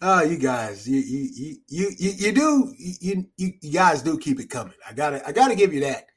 oh, 0.00 0.22
you 0.22 0.38
guys, 0.38 0.88
you 0.88 1.00
you 1.00 1.28
you 1.68 1.90
you 1.98 2.10
you 2.16 2.32
do 2.32 2.72
you, 2.78 3.26
you 3.36 3.52
you 3.60 3.72
guys 3.72 4.02
do 4.02 4.18
keep 4.18 4.38
it 4.38 4.50
coming. 4.50 4.74
I 4.88 4.92
gotta 4.92 5.26
I 5.26 5.32
gotta 5.32 5.56
give 5.56 5.74
you 5.74 5.80
that. 5.80 6.11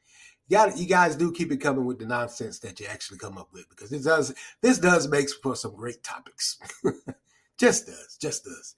You 0.47 0.57
got 0.57 0.77
you 0.77 0.85
guys 0.85 1.15
do 1.15 1.31
keep 1.31 1.51
it 1.51 1.57
coming 1.57 1.85
with 1.85 1.99
the 1.99 2.05
nonsense 2.05 2.59
that 2.59 2.79
you 2.79 2.85
actually 2.87 3.17
come 3.17 3.37
up 3.37 3.49
with 3.51 3.67
because 3.69 3.91
it 3.91 4.03
does 4.03 4.33
this 4.61 4.77
does 4.77 5.07
makes 5.07 5.33
for 5.33 5.55
some 5.55 5.75
great 5.75 6.03
topics. 6.03 6.57
just 7.57 7.87
does, 7.87 8.17
just 8.21 8.43
does. 8.43 8.75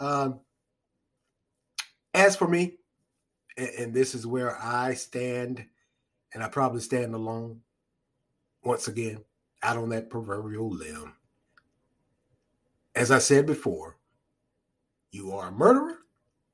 Um, 0.00 0.40
as 2.14 2.36
for 2.36 2.48
me, 2.48 2.78
and, 3.56 3.68
and 3.78 3.94
this 3.94 4.14
is 4.14 4.26
where 4.26 4.56
I 4.60 4.94
stand, 4.94 5.66
and 6.32 6.42
I 6.42 6.48
probably 6.48 6.80
stand 6.80 7.14
alone 7.14 7.60
once 8.64 8.88
again. 8.88 9.24
out 9.62 9.76
on 9.76 9.90
that 9.90 10.08
proverbial 10.10 10.70
limb. 10.70 11.14
As 12.94 13.10
I 13.10 13.18
said 13.18 13.46
before, 13.46 13.98
you 15.10 15.32
are 15.32 15.48
a 15.48 15.52
murderer 15.52 15.98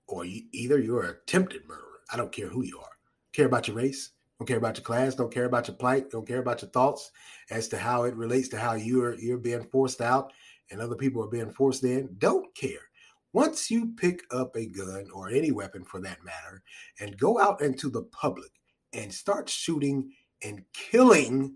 or 0.07 0.25
you, 0.25 0.43
either 0.53 0.79
you're 0.79 1.03
an 1.03 1.11
attempted 1.11 1.67
murderer. 1.69 2.01
I 2.13 2.17
don't 2.17 2.33
care 2.33 2.49
who 2.49 2.63
you 2.63 2.79
are. 2.79 2.91
Care 3.33 3.47
about 3.47 3.69
your 3.69 3.77
race, 3.77 4.11
don't 4.39 4.47
care 4.47 4.59
about 4.59 4.77
your 4.77 4.85
class, 4.85 5.15
don't 5.15 5.33
care 5.33 5.47
about 5.47 5.69
your 5.69 5.77
plight, 5.77 6.11
don't 6.11 6.27
care 6.27 6.41
about 6.41 6.63
your 6.63 6.71
thoughts 6.71 7.11
as 7.51 7.69
to 7.69 7.79
how 7.79 8.05
it 8.05 8.15
relates 8.15 8.49
to 8.49 8.59
how 8.59 8.75
you're 8.75 9.15
you're 9.19 9.39
being 9.39 9.65
forced 9.65 10.01
out 10.01 10.33
and 10.71 10.81
other 10.81 10.97
people 10.97 11.23
are 11.23 11.29
being 11.29 11.51
forced 11.51 11.85
in. 11.85 12.09
Don't 12.19 12.55
care. 12.55 12.81
Once 13.33 13.71
you 13.71 13.93
pick 13.97 14.23
up 14.31 14.57
a 14.57 14.67
gun 14.67 15.07
or 15.13 15.29
any 15.29 15.53
weapon 15.53 15.85
for 15.85 16.01
that 16.01 16.25
matter 16.25 16.63
and 17.01 17.19
go 17.19 17.39
out 17.41 17.61
into 17.61 17.89
the 17.89 18.03
public 18.05 18.51
and 18.93 19.13
start 19.13 19.49
shooting 19.49 20.11
and 20.43 20.63
killing 20.73 21.55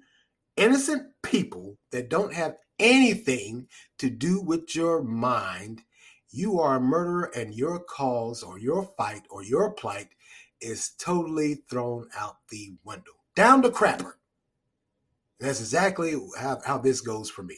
innocent 0.56 1.02
people 1.22 1.76
that 1.90 2.10
don't 2.10 2.34
have 2.34 2.56
anything 2.78 3.66
to 3.98 4.10
do 4.10 4.40
with 4.40 4.74
your 4.74 5.02
mind, 5.02 5.82
you 6.30 6.60
are 6.60 6.76
a 6.76 6.80
murderer 6.80 7.30
and 7.34 7.54
your 7.54 7.80
cause 7.80 8.42
or 8.42 8.58
your 8.58 8.84
fight 8.96 9.22
or 9.30 9.42
your 9.42 9.72
plight 9.72 10.08
is 10.60 10.90
totally 10.98 11.62
thrown 11.68 12.08
out 12.16 12.36
the 12.50 12.74
window. 12.84 13.12
Down 13.34 13.62
the 13.62 13.70
crapper. 13.70 14.12
That's 15.38 15.60
exactly 15.60 16.14
how, 16.38 16.60
how 16.64 16.78
this 16.78 17.00
goes 17.00 17.30
for 17.30 17.42
me. 17.42 17.56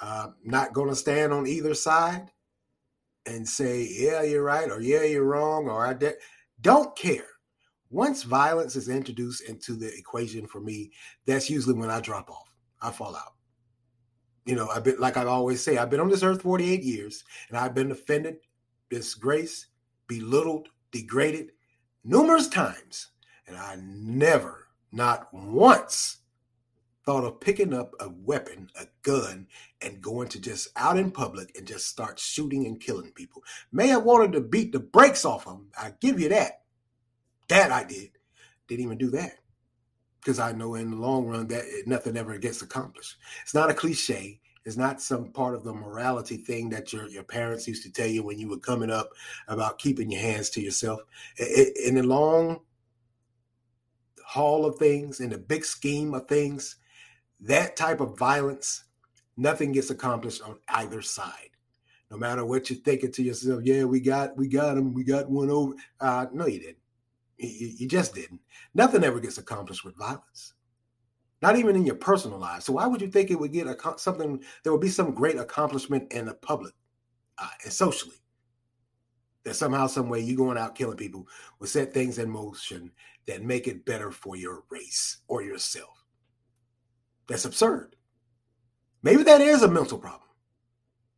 Uh, 0.00 0.28
not 0.42 0.72
going 0.72 0.88
to 0.88 0.96
stand 0.96 1.32
on 1.32 1.46
either 1.46 1.74
side 1.74 2.30
and 3.26 3.46
say, 3.46 3.86
yeah, 3.90 4.22
you're 4.22 4.42
right, 4.42 4.70
or 4.70 4.80
yeah, 4.80 5.02
you're 5.02 5.24
wrong, 5.24 5.68
or 5.68 5.86
I 5.86 5.92
de-. 5.92 6.14
don't 6.60 6.96
care. 6.96 7.26
Once 7.90 8.22
violence 8.22 8.76
is 8.76 8.88
introduced 8.88 9.42
into 9.42 9.74
the 9.74 9.92
equation 9.98 10.46
for 10.46 10.60
me, 10.60 10.90
that's 11.26 11.50
usually 11.50 11.74
when 11.74 11.90
I 11.90 12.00
drop 12.00 12.30
off. 12.30 12.50
I 12.80 12.90
fall 12.90 13.14
out. 13.14 13.34
You 14.46 14.54
know, 14.54 14.68
I've 14.68 14.84
been 14.84 14.98
like 14.98 15.18
I 15.18 15.24
always 15.24 15.62
say, 15.62 15.76
I've 15.76 15.90
been 15.90 16.00
on 16.00 16.08
this 16.08 16.22
earth 16.22 16.40
48 16.40 16.82
years, 16.82 17.24
and 17.48 17.58
I've 17.58 17.74
been 17.74 17.90
offended, 17.90 18.36
disgraced, 18.88 19.66
belittled, 20.06 20.68
degraded 20.92 21.50
numerous 22.04 22.48
times, 22.48 23.08
and 23.46 23.56
I 23.56 23.78
never, 23.82 24.68
not 24.92 25.32
once, 25.32 26.18
thought 27.04 27.24
of 27.24 27.40
picking 27.40 27.72
up 27.72 27.94
a 28.00 28.08
weapon, 28.08 28.70
a 28.78 28.86
gun, 29.02 29.46
and 29.80 30.02
going 30.02 30.28
to 30.28 30.40
just 30.40 30.68
out 30.76 30.98
in 30.98 31.10
public 31.10 31.56
and 31.56 31.66
just 31.66 31.86
start 31.86 32.18
shooting 32.18 32.66
and 32.66 32.80
killing 32.80 33.12
people. 33.12 33.42
May 33.72 33.88
have 33.88 34.04
wanted 34.04 34.32
to 34.32 34.40
beat 34.40 34.72
the 34.72 34.80
brakes 34.80 35.24
off 35.24 35.44
them. 35.44 35.68
I 35.78 35.94
give 36.00 36.20
you 36.20 36.28
that. 36.28 36.62
That 37.48 37.72
I 37.72 37.84
did. 37.84 38.10
Didn't 38.68 38.84
even 38.84 38.98
do 38.98 39.10
that 39.10 39.40
because 40.20 40.38
I 40.38 40.52
know 40.52 40.74
in 40.74 40.90
the 40.90 40.96
long 40.96 41.26
run 41.26 41.46
that 41.48 41.62
eh, 41.62 41.82
nothing 41.86 42.16
ever 42.16 42.36
gets 42.38 42.62
accomplished. 42.62 43.16
It's 43.42 43.54
not 43.54 43.70
a 43.70 43.74
cliche. 43.74 44.40
It's 44.64 44.76
not 44.76 45.00
some 45.00 45.32
part 45.32 45.54
of 45.54 45.64
the 45.64 45.72
morality 45.72 46.36
thing 46.36 46.68
that 46.70 46.92
your, 46.92 47.08
your 47.08 47.22
parents 47.22 47.66
used 47.66 47.82
to 47.84 47.92
tell 47.92 48.06
you 48.06 48.22
when 48.22 48.38
you 48.38 48.48
were 48.48 48.58
coming 48.58 48.90
up 48.90 49.10
about 49.48 49.78
keeping 49.78 50.10
your 50.10 50.20
hands 50.20 50.50
to 50.50 50.60
yourself. 50.60 51.00
In 51.38 51.94
the 51.94 52.02
long 52.02 52.60
haul 54.24 54.66
of 54.66 54.76
things, 54.76 55.20
in 55.20 55.30
the 55.30 55.38
big 55.38 55.64
scheme 55.64 56.12
of 56.14 56.28
things, 56.28 56.76
that 57.40 57.74
type 57.74 58.00
of 58.00 58.18
violence, 58.18 58.84
nothing 59.36 59.72
gets 59.72 59.88
accomplished 59.88 60.42
on 60.42 60.58
either 60.68 61.00
side. 61.00 61.50
No 62.10 62.18
matter 62.18 62.44
what 62.44 62.68
you're 62.68 62.80
thinking 62.80 63.12
to 63.12 63.22
yourself, 63.22 63.62
yeah, 63.64 63.84
we 63.84 64.00
got 64.00 64.36
we 64.36 64.48
got 64.48 64.76
him, 64.76 64.92
we 64.92 65.04
got 65.04 65.30
one 65.30 65.48
over. 65.48 65.74
Uh, 66.00 66.26
no, 66.32 66.46
you 66.46 66.58
didn't. 66.58 66.76
You, 67.38 67.68
you 67.78 67.88
just 67.88 68.14
didn't. 68.14 68.40
Nothing 68.74 69.04
ever 69.04 69.20
gets 69.20 69.38
accomplished 69.38 69.84
with 69.84 69.96
violence 69.96 70.54
not 71.42 71.56
even 71.56 71.76
in 71.76 71.86
your 71.86 71.96
personal 71.96 72.38
life. 72.38 72.62
So 72.62 72.74
why 72.74 72.86
would 72.86 73.00
you 73.00 73.08
think 73.08 73.30
it 73.30 73.38
would 73.38 73.52
get 73.52 73.66
a, 73.66 73.76
something? 73.96 74.42
There 74.62 74.72
would 74.72 74.82
be 74.82 74.88
some 74.88 75.14
great 75.14 75.38
accomplishment 75.38 76.12
in 76.12 76.26
the 76.26 76.34
public 76.34 76.74
uh, 77.38 77.48
and 77.64 77.72
socially. 77.72 78.16
That 79.44 79.56
somehow, 79.56 79.86
some 79.86 80.10
way, 80.10 80.20
you 80.20 80.36
going 80.36 80.58
out 80.58 80.74
killing 80.74 80.98
people 80.98 81.26
will 81.58 81.66
set 81.66 81.94
things 81.94 82.18
in 82.18 82.28
motion 82.28 82.92
that 83.26 83.42
make 83.42 83.66
it 83.66 83.86
better 83.86 84.10
for 84.10 84.36
your 84.36 84.64
race 84.68 85.18
or 85.28 85.42
yourself. 85.42 86.04
That's 87.26 87.46
absurd. 87.46 87.96
Maybe 89.02 89.22
that 89.22 89.40
is 89.40 89.62
a 89.62 89.68
mental 89.68 89.98
problem 89.98 90.28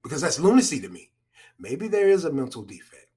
because 0.04 0.20
that's 0.20 0.38
lunacy 0.38 0.80
to 0.80 0.88
me. 0.88 1.10
Maybe 1.58 1.88
there 1.88 2.08
is 2.08 2.24
a 2.24 2.32
mental 2.32 2.62
defect 2.62 3.08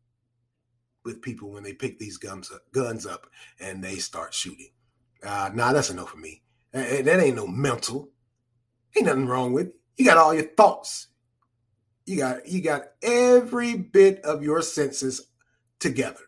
with 1.04 1.22
people 1.22 1.52
when 1.52 1.62
they 1.64 1.74
pick 1.74 2.00
these 2.00 2.18
guns 2.18 2.52
up, 2.52 2.62
guns 2.72 3.06
up 3.06 3.28
and 3.60 3.84
they 3.84 3.98
start 3.98 4.34
shooting. 4.34 4.72
Uh, 5.24 5.52
nah, 5.54 5.72
that's 5.72 5.92
enough 5.92 6.10
for 6.10 6.18
me. 6.18 6.42
That 6.76 7.22
ain't 7.22 7.38
no 7.38 7.48
mental. 7.48 8.10
Ain't 8.98 9.06
nothing 9.06 9.28
wrong 9.28 9.54
with 9.54 9.68
it. 9.68 9.76
You 9.96 10.04
got 10.04 10.18
all 10.18 10.34
your 10.34 10.44
thoughts. 10.44 11.08
You 12.06 12.18
got 12.18 12.46
you 12.46 12.62
got 12.62 12.88
every 13.02 13.78
bit 13.78 14.20
of 14.26 14.44
your 14.44 14.62
senses 14.62 15.30
together. 15.80 16.20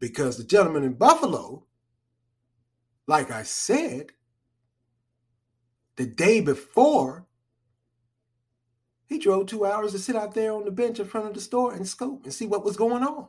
Because 0.00 0.36
the 0.36 0.42
gentleman 0.42 0.82
in 0.82 0.94
Buffalo, 0.94 1.64
like 3.06 3.30
I 3.30 3.44
said, 3.44 4.10
the 5.94 6.06
day 6.06 6.40
before, 6.40 7.26
he 9.06 9.20
drove 9.20 9.46
two 9.46 9.64
hours 9.64 9.92
to 9.92 10.00
sit 10.00 10.16
out 10.16 10.34
there 10.34 10.52
on 10.52 10.64
the 10.64 10.72
bench 10.72 10.98
in 10.98 11.06
front 11.06 11.28
of 11.28 11.34
the 11.34 11.40
store 11.40 11.72
and 11.72 11.86
scope 11.86 12.24
and 12.24 12.34
see 12.34 12.46
what 12.46 12.64
was 12.64 12.76
going 12.76 13.04
on. 13.04 13.28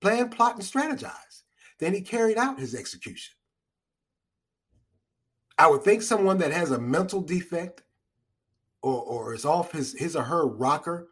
Plan, 0.00 0.28
plot, 0.28 0.54
and 0.54 0.62
strategize. 0.62 1.42
Then 1.80 1.92
he 1.92 2.02
carried 2.02 2.38
out 2.38 2.60
his 2.60 2.76
execution. 2.76 3.34
I 5.58 5.66
would 5.66 5.82
think 5.82 6.02
someone 6.02 6.38
that 6.38 6.52
has 6.52 6.70
a 6.70 6.78
mental 6.78 7.20
defect 7.20 7.82
or, 8.80 9.02
or 9.02 9.34
is 9.34 9.44
off 9.44 9.72
his, 9.72 9.92
his 9.98 10.14
or 10.14 10.22
her 10.22 10.46
rocker 10.46 11.08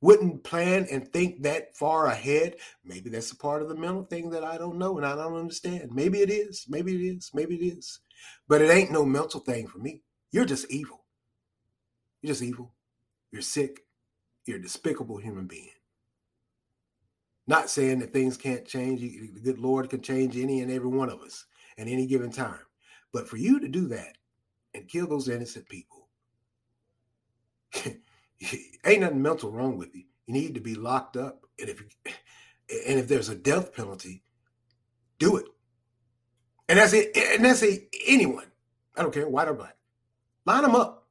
wouldn't 0.00 0.42
plan 0.42 0.86
and 0.90 1.12
think 1.12 1.42
that 1.42 1.76
far 1.76 2.06
ahead. 2.06 2.56
Maybe 2.84 3.10
that's 3.10 3.30
a 3.32 3.36
part 3.36 3.62
of 3.62 3.68
the 3.68 3.76
mental 3.76 4.04
thing 4.04 4.30
that 4.30 4.42
I 4.42 4.58
don't 4.58 4.78
know 4.78 4.96
and 4.96 5.06
I 5.06 5.14
don't 5.14 5.36
understand. 5.36 5.90
Maybe 5.92 6.20
it 6.20 6.30
is. 6.30 6.66
Maybe 6.68 6.94
it 6.94 7.16
is. 7.16 7.30
Maybe 7.34 7.56
it 7.56 7.78
is. 7.78 8.00
But 8.48 8.62
it 8.62 8.70
ain't 8.70 8.90
no 8.90 9.04
mental 9.04 9.40
thing 9.40 9.66
for 9.66 9.78
me. 9.78 10.02
You're 10.32 10.46
just 10.46 10.70
evil. 10.70 11.04
You're 12.22 12.32
just 12.32 12.42
evil. 12.42 12.72
You're 13.30 13.42
sick. 13.42 13.80
You're 14.46 14.58
a 14.58 14.62
despicable 14.62 15.18
human 15.18 15.46
being. 15.46 15.68
Not 17.46 17.70
saying 17.70 17.98
that 18.00 18.12
things 18.12 18.36
can't 18.36 18.66
change. 18.66 19.00
The 19.00 19.40
good 19.42 19.58
Lord 19.58 19.90
can 19.90 20.00
change 20.02 20.36
any 20.36 20.60
and 20.60 20.72
every 20.72 20.88
one 20.88 21.10
of 21.10 21.20
us 21.20 21.46
at 21.78 21.88
any 21.88 22.06
given 22.06 22.30
time. 22.30 22.60
But 23.12 23.28
for 23.28 23.36
you 23.36 23.60
to 23.60 23.68
do 23.68 23.88
that 23.88 24.16
and 24.74 24.88
kill 24.88 25.06
those 25.06 25.28
innocent 25.28 25.68
people, 25.68 26.08
ain't 28.84 29.00
nothing 29.00 29.22
mental 29.22 29.50
wrong 29.50 29.76
with 29.78 29.94
you. 29.94 30.04
You 30.26 30.34
need 30.34 30.54
to 30.54 30.60
be 30.60 30.74
locked 30.74 31.16
up. 31.16 31.46
And 31.58 31.68
if 31.68 31.82
and 32.06 32.98
if 32.98 33.08
there's 33.08 33.28
a 33.28 33.34
death 33.34 33.74
penalty, 33.74 34.22
do 35.18 35.36
it. 35.36 35.46
And 36.68 36.78
that's 36.78 36.92
it. 36.92 37.16
And 37.16 37.44
that's 37.44 37.62
a 37.62 37.86
anyone. 38.06 38.46
I 38.96 39.02
don't 39.02 39.12
care, 39.12 39.28
white 39.28 39.48
or 39.48 39.54
black. 39.54 39.76
Line 40.46 40.62
them 40.62 40.74
up. 40.74 41.08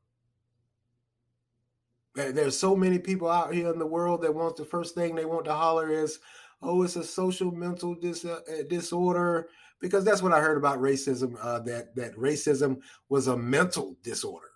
There's 2.16 2.58
so 2.58 2.76
many 2.76 3.00
people 3.00 3.30
out 3.30 3.54
here 3.54 3.72
in 3.72 3.80
the 3.80 3.86
world 3.86 4.22
that 4.24 4.36
wants 4.36 4.60
the 4.60 4.66
first 4.66 4.96
thing 4.96 5.16
they 5.16 5.26
want 5.26 5.46
to 5.46 5.54
holler 5.54 5.90
is, 5.90 6.20
"Oh, 6.62 6.84
it's 6.84 6.96
a 6.96 7.04
social 7.04 7.52
mental 7.52 7.96
dis- 7.96 8.26
uh, 8.26 8.42
disorder." 8.68 9.50
Because 9.80 10.04
that's 10.04 10.22
what 10.22 10.34
I 10.34 10.40
heard 10.40 10.58
about 10.58 10.80
racism. 10.80 11.36
Uh, 11.42 11.60
that 11.60 11.96
that 11.96 12.16
racism 12.16 12.82
was 13.10 13.28
a 13.28 13.38
mental 13.38 13.96
disorder. 14.04 14.50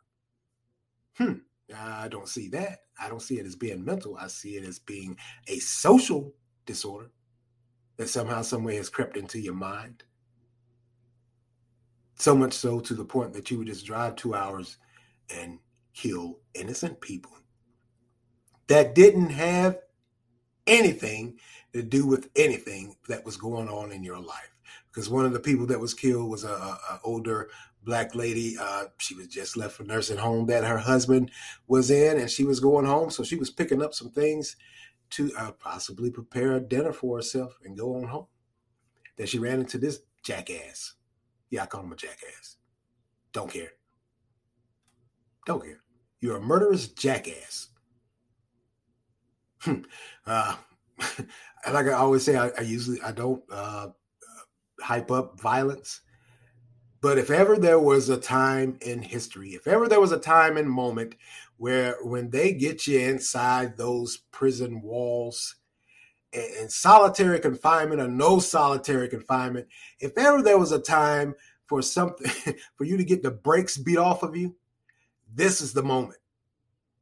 Hmm. 1.18 1.34
I 1.76 2.08
don't 2.08 2.28
see 2.28 2.50
that. 2.50 2.80
I 3.00 3.10
don't 3.10 3.22
see 3.22 3.40
it 3.40 3.46
as 3.46 3.56
being 3.56 3.84
mental. 3.84 4.18
I 4.18 4.28
see 4.28 4.58
it 4.58 4.66
as 4.66 4.80
being 4.80 5.18
a 5.48 5.58
social 5.60 6.34
disorder 6.66 7.10
that 7.98 8.10
somehow, 8.10 8.42
some 8.42 8.64
way 8.64 8.76
has 8.76 8.90
crept 8.90 9.18
into 9.18 9.40
your 9.40 9.54
mind. 9.54 10.04
So 12.16 12.36
much 12.36 12.54
so 12.54 12.80
to 12.80 12.94
the 12.94 13.06
point 13.06 13.34
that 13.34 13.50
you 13.50 13.58
would 13.58 13.68
just 13.68 13.86
drive 13.86 14.16
two 14.16 14.36
hours 14.36 14.78
and 15.36 15.60
kill 15.94 16.40
innocent 16.54 17.00
people 17.02 17.32
that 18.68 18.96
didn't 18.96 19.30
have 19.30 19.78
anything 20.68 21.38
to 21.74 21.84
do 21.84 22.06
with 22.06 22.30
anything 22.36 22.96
that 23.08 23.26
was 23.26 23.38
going 23.38 23.68
on 23.68 23.92
in 23.92 24.04
your 24.04 24.20
life 24.20 24.53
because 24.94 25.10
one 25.10 25.26
of 25.26 25.34
the 25.34 25.40
people 25.40 25.66
that 25.66 25.80
was 25.80 25.94
killed 25.94 26.30
was 26.30 26.44
a, 26.44 26.50
a 26.50 27.00
older 27.04 27.50
black 27.84 28.14
lady. 28.14 28.56
Uh, 28.60 28.86
she 29.00 29.16
was 29.16 29.28
just 29.28 29.58
left 29.58 29.76
from 29.76 29.88
nursing 29.88 30.18
home 30.18 30.46
that 30.48 30.64
her 30.64 30.78
husband 30.78 31.32
was 31.68 31.90
in, 31.90 32.20
and 32.20 32.30
she 32.30 32.44
was 32.44 32.60
going 32.60 32.86
home, 32.86 33.10
so 33.10 33.24
she 33.24 33.36
was 33.36 33.50
picking 33.50 33.82
up 33.82 33.94
some 33.94 34.10
things 34.10 34.56
to 35.12 35.32
uh, 35.38 35.52
possibly 35.52 36.12
prepare 36.12 36.54
a 36.54 36.60
dinner 36.60 36.94
for 36.94 37.18
herself 37.18 37.58
and 37.64 37.78
go 37.78 37.96
on 37.96 38.04
home. 38.08 38.28
Then 39.18 39.28
she 39.28 39.40
ran 39.40 39.60
into 39.60 39.78
this 39.78 40.00
jackass. 40.24 40.94
Yeah, 41.50 41.64
I 41.64 41.66
call 41.66 41.82
him 41.82 41.92
a 41.92 41.96
jackass. 41.96 42.58
Don't 43.32 43.52
care. 43.52 43.74
Don't 45.46 45.64
care. 45.64 45.82
You're 46.20 46.38
a 46.38 46.42
murderous 46.42 46.88
jackass. 46.88 47.68
Hmm. 49.60 49.82
uh, 50.26 50.56
like 51.72 51.88
I 51.88 51.94
always 51.94 52.24
say, 52.24 52.38
I, 52.38 52.50
I 52.58 52.62
usually 52.62 53.02
I 53.02 53.12
don't 53.12 53.44
uh, 53.52 53.90
hype 54.84 55.12
up 55.12 55.40
violence. 55.40 56.02
But 57.02 57.18
if 57.18 57.30
ever 57.30 57.58
there 57.58 57.80
was 57.80 58.08
a 58.08 58.18
time 58.18 58.78
in 58.82 59.02
history, 59.02 59.50
if 59.50 59.68
ever 59.68 59.90
there 59.90 60.00
was 60.00 60.14
a 60.14 60.20
time 60.20 60.56
and 60.56 60.70
moment 60.70 61.16
where 61.58 61.98
when 62.02 62.30
they 62.30 62.54
get 62.54 62.88
you 62.88 63.00
inside 63.00 63.76
those 63.76 64.18
prison 64.32 64.82
walls 64.82 65.56
and 66.32 66.72
solitary 66.72 67.40
confinement 67.40 68.00
or 68.00 68.08
no 68.08 68.40
solitary 68.40 69.10
confinement, 69.10 69.68
if 70.00 70.18
ever 70.18 70.42
there 70.42 70.58
was 70.58 70.72
a 70.72 70.80
time 70.80 71.36
for 71.68 71.82
something 71.82 72.32
for 72.76 72.86
you 72.86 72.96
to 72.96 73.04
get 73.04 73.22
the 73.22 73.32
brakes 73.32 73.78
beat 73.78 73.98
off 73.98 74.24
of 74.24 74.36
you, 74.36 74.56
this 75.34 75.60
is 75.60 75.74
the 75.74 75.84
moment. 75.84 76.20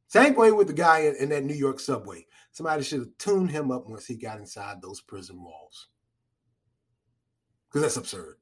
Same 0.08 0.34
way 0.34 0.50
with 0.50 0.66
the 0.66 0.72
guy 0.72 1.00
in, 1.00 1.14
in 1.16 1.28
that 1.28 1.44
New 1.44 1.54
York 1.54 1.78
subway. 1.78 2.26
Somebody 2.50 2.82
should 2.82 2.98
have 2.98 3.18
tuned 3.18 3.50
him 3.50 3.70
up 3.70 3.88
once 3.88 4.06
he 4.06 4.16
got 4.16 4.38
inside 4.38 4.82
those 4.82 5.00
prison 5.00 5.42
walls. 5.42 5.88
Because 7.72 7.82
that's 7.82 7.96
absurd 7.96 8.36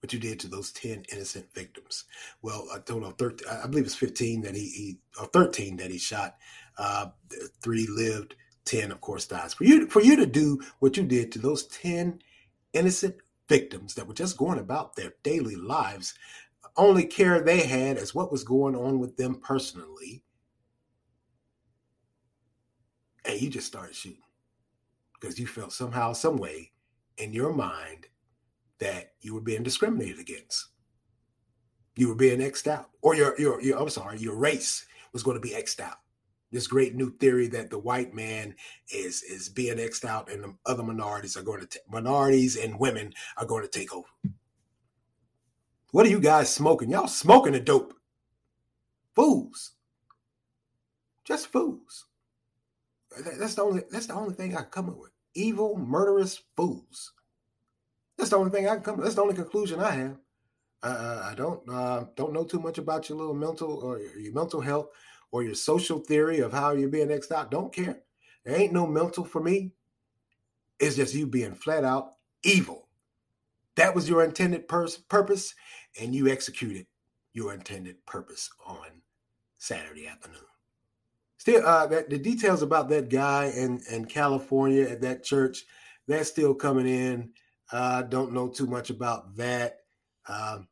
what 0.00 0.12
you 0.12 0.20
did 0.20 0.38
to 0.40 0.48
those 0.48 0.70
10 0.72 1.06
innocent 1.12 1.52
victims. 1.52 2.04
Well, 2.42 2.68
a 2.72 2.78
total 2.78 3.08
of 3.08 3.18
13, 3.18 3.48
I 3.48 3.66
believe 3.66 3.84
it's 3.84 3.96
15 3.96 4.42
that 4.42 4.54
he, 4.54 4.68
he 4.68 4.98
or 5.20 5.26
13 5.26 5.76
that 5.78 5.90
he 5.90 5.98
shot. 5.98 6.36
Uh, 6.76 7.06
three 7.60 7.88
lived, 7.88 8.36
10, 8.64 8.92
of 8.92 9.00
course, 9.00 9.26
dies. 9.26 9.54
For 9.54 9.64
you, 9.64 9.88
for 9.88 10.00
you 10.00 10.14
to 10.16 10.26
do 10.26 10.60
what 10.78 10.96
you 10.96 11.02
did 11.02 11.32
to 11.32 11.40
those 11.40 11.66
10 11.66 12.20
innocent 12.72 13.16
victims 13.48 13.94
that 13.94 14.06
were 14.06 14.14
just 14.14 14.36
going 14.36 14.58
about 14.58 14.94
their 14.94 15.14
daily 15.24 15.56
lives, 15.56 16.14
only 16.76 17.04
care 17.04 17.40
they 17.40 17.66
had 17.66 17.96
as 17.96 18.14
what 18.14 18.30
was 18.30 18.44
going 18.44 18.76
on 18.76 19.00
with 19.00 19.16
them 19.16 19.40
personally. 19.42 20.22
And 23.24 23.40
you 23.40 23.50
just 23.50 23.66
started 23.66 23.96
shooting 23.96 24.22
because 25.20 25.40
you 25.40 25.46
felt 25.48 25.72
somehow, 25.72 26.12
some 26.12 26.36
way 26.36 26.70
in 27.16 27.32
your 27.32 27.52
mind 27.52 28.06
that 28.80 29.12
you 29.20 29.34
were 29.34 29.40
being 29.40 29.62
discriminated 29.62 30.18
against. 30.18 30.68
You 31.96 32.08
were 32.08 32.14
being 32.14 32.38
xed 32.38 32.68
out, 32.68 32.90
or 33.02 33.14
your, 33.14 33.38
your, 33.40 33.60
your 33.60 33.80
I'm 33.80 33.88
sorry, 33.88 34.18
your 34.18 34.36
race 34.36 34.86
was 35.12 35.22
going 35.22 35.36
to 35.36 35.40
be 35.40 35.50
xed 35.50 35.80
out 35.80 35.98
this 36.50 36.66
great 36.66 36.94
new 36.94 37.10
theory 37.18 37.46
that 37.48 37.70
the 37.70 37.78
white 37.78 38.14
man 38.14 38.54
is 38.90 39.22
is 39.22 39.48
being 39.48 39.76
xed 39.76 40.04
out 40.04 40.30
and 40.30 40.42
the 40.44 40.54
other 40.66 40.82
minorities 40.82 41.36
are 41.36 41.42
going 41.42 41.66
to 41.66 41.80
minorities 41.90 42.56
and 42.56 42.78
women 42.78 43.12
are 43.36 43.46
going 43.46 43.62
to 43.62 43.68
take 43.68 43.94
over. 43.94 44.08
What 45.92 46.06
are 46.06 46.10
you 46.10 46.20
guys 46.20 46.52
smoking? 46.52 46.90
Y'all 46.90 47.08
smoking 47.08 47.54
a 47.54 47.60
dope. 47.60 47.94
Fools. 49.14 49.72
Just 51.24 51.48
fools. 51.48 52.06
That's 53.38 53.54
the 53.54 53.62
only 53.62 53.82
that's 53.90 54.06
the 54.06 54.14
only 54.14 54.34
thing 54.34 54.56
I 54.56 54.62
come 54.62 54.88
up 54.88 54.98
with. 54.98 55.10
Evil, 55.34 55.76
murderous 55.76 56.42
fools. 56.56 57.12
That's 58.18 58.30
the 58.30 58.36
only 58.36 58.50
thing 58.50 58.68
I 58.68 58.74
can 58.74 58.82
come. 58.82 59.00
That's 59.00 59.14
the 59.14 59.22
only 59.22 59.34
conclusion 59.34 59.80
I 59.80 59.92
have. 59.92 60.16
Uh, 60.82 61.28
I 61.30 61.34
don't 61.34 61.68
uh, 61.68 62.04
don't 62.16 62.32
know 62.32 62.44
too 62.44 62.60
much 62.60 62.78
about 62.78 63.08
your 63.08 63.18
little 63.18 63.34
mental 63.34 63.78
or 63.78 63.98
your 63.98 64.32
mental 64.32 64.60
health 64.60 64.88
or 65.30 65.42
your 65.42 65.54
social 65.54 66.00
theory 66.00 66.40
of 66.40 66.52
how 66.52 66.72
you're 66.72 66.88
being 66.88 67.10
X'd 67.10 67.32
out. 67.32 67.50
Don't 67.50 67.72
care. 67.72 68.00
There 68.44 68.56
ain't 68.58 68.72
no 68.72 68.86
mental 68.86 69.24
for 69.24 69.40
me. 69.40 69.72
It's 70.78 70.96
just 70.96 71.14
you 71.14 71.26
being 71.26 71.54
flat 71.54 71.84
out 71.84 72.14
evil. 72.44 72.88
That 73.76 73.94
was 73.94 74.08
your 74.08 74.24
intended 74.24 74.68
pers- 74.68 74.96
purpose, 74.96 75.54
and 76.00 76.14
you 76.14 76.28
executed 76.28 76.86
your 77.32 77.52
intended 77.54 78.04
purpose 78.06 78.50
on 78.66 78.86
Saturday 79.58 80.06
afternoon. 80.06 80.40
Still, 81.38 81.64
uh, 81.64 81.86
that, 81.86 82.10
the 82.10 82.18
details 82.18 82.62
about 82.62 82.88
that 82.88 83.08
guy 83.08 83.52
in, 83.56 83.80
in 83.90 84.04
California 84.06 84.82
at 84.82 85.00
that 85.02 85.22
church, 85.22 85.64
that's 86.08 86.28
still 86.28 86.54
coming 86.54 86.86
in. 86.86 87.30
Uh, 87.70 88.02
don't 88.02 88.32
know 88.32 88.48
too 88.48 88.66
much 88.66 88.90
about 88.90 89.36
that. 89.36 89.80
Um, 90.28 90.68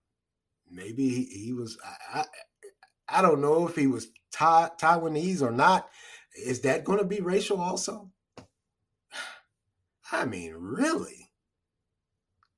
maybe 0.70 1.08
he, 1.08 1.24
he 1.24 1.52
was. 1.52 1.78
I, 1.84 2.20
I, 2.20 2.24
I 3.18 3.22
don't 3.22 3.40
know 3.40 3.68
if 3.68 3.76
he 3.76 3.86
was 3.86 4.08
Taiwanese 4.34 5.42
or 5.42 5.52
not. 5.52 5.88
Is 6.34 6.60
that 6.62 6.84
going 6.84 6.98
to 6.98 7.04
be 7.04 7.20
racial 7.20 7.60
also? 7.60 8.10
I 10.12 10.24
mean, 10.24 10.54
really? 10.54 11.25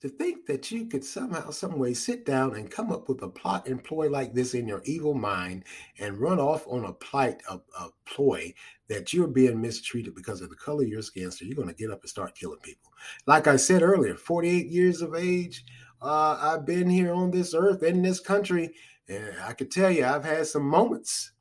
To 0.03 0.09
think 0.09 0.47
that 0.47 0.71
you 0.71 0.87
could 0.87 1.05
somehow, 1.05 1.51
some 1.51 1.77
way 1.77 1.93
sit 1.93 2.25
down 2.25 2.55
and 2.55 2.71
come 2.71 2.93
up 2.93 3.09
with 3.09 3.21
a 3.23 3.29
plot 3.29 3.67
and 3.67 3.83
ploy 3.83 4.09
like 4.09 4.33
this 4.33 4.55
in 4.55 4.69
your 4.69 4.81
evil 4.85 5.13
mind 5.13 5.65
and 5.99 6.19
run 6.19 6.39
off 6.39 6.65
on 6.69 6.85
a 6.85 6.93
plight, 6.93 7.43
a, 7.51 7.55
a 7.57 7.89
ploy 8.05 8.55
that 8.89 9.13
you're 9.13 9.27
being 9.27 9.61
mistreated 9.61 10.15
because 10.15 10.41
of 10.41 10.51
the 10.51 10.57
color 10.57 10.85
of 10.85 10.89
your 10.89 11.03
skin, 11.03 11.33
so 11.33 11.45
you're 11.45 11.57
going 11.57 11.67
to 11.69 11.75
get 11.75 11.91
up 11.91 12.01
and 12.03 12.09
start 12.09 12.37
killing 12.37 12.61
people. 12.61 12.93
Like 13.27 13.49
I 13.49 13.57
said 13.57 13.83
earlier, 13.83 14.15
48 14.15 14.69
years 14.69 15.03
of 15.03 15.17
age, 15.17 15.65
uh, 16.01 16.39
I've 16.41 16.65
been 16.65 16.89
here 16.89 17.13
on 17.13 17.33
this 17.33 17.53
earth 17.53 17.83
in 17.83 18.01
this 18.01 18.21
country, 18.21 18.71
and 19.09 19.35
I 19.45 19.53
could 19.53 19.73
tell 19.73 19.91
you 19.91 20.05
I've 20.05 20.25
had 20.25 20.47
some 20.47 20.65
moments 20.65 21.33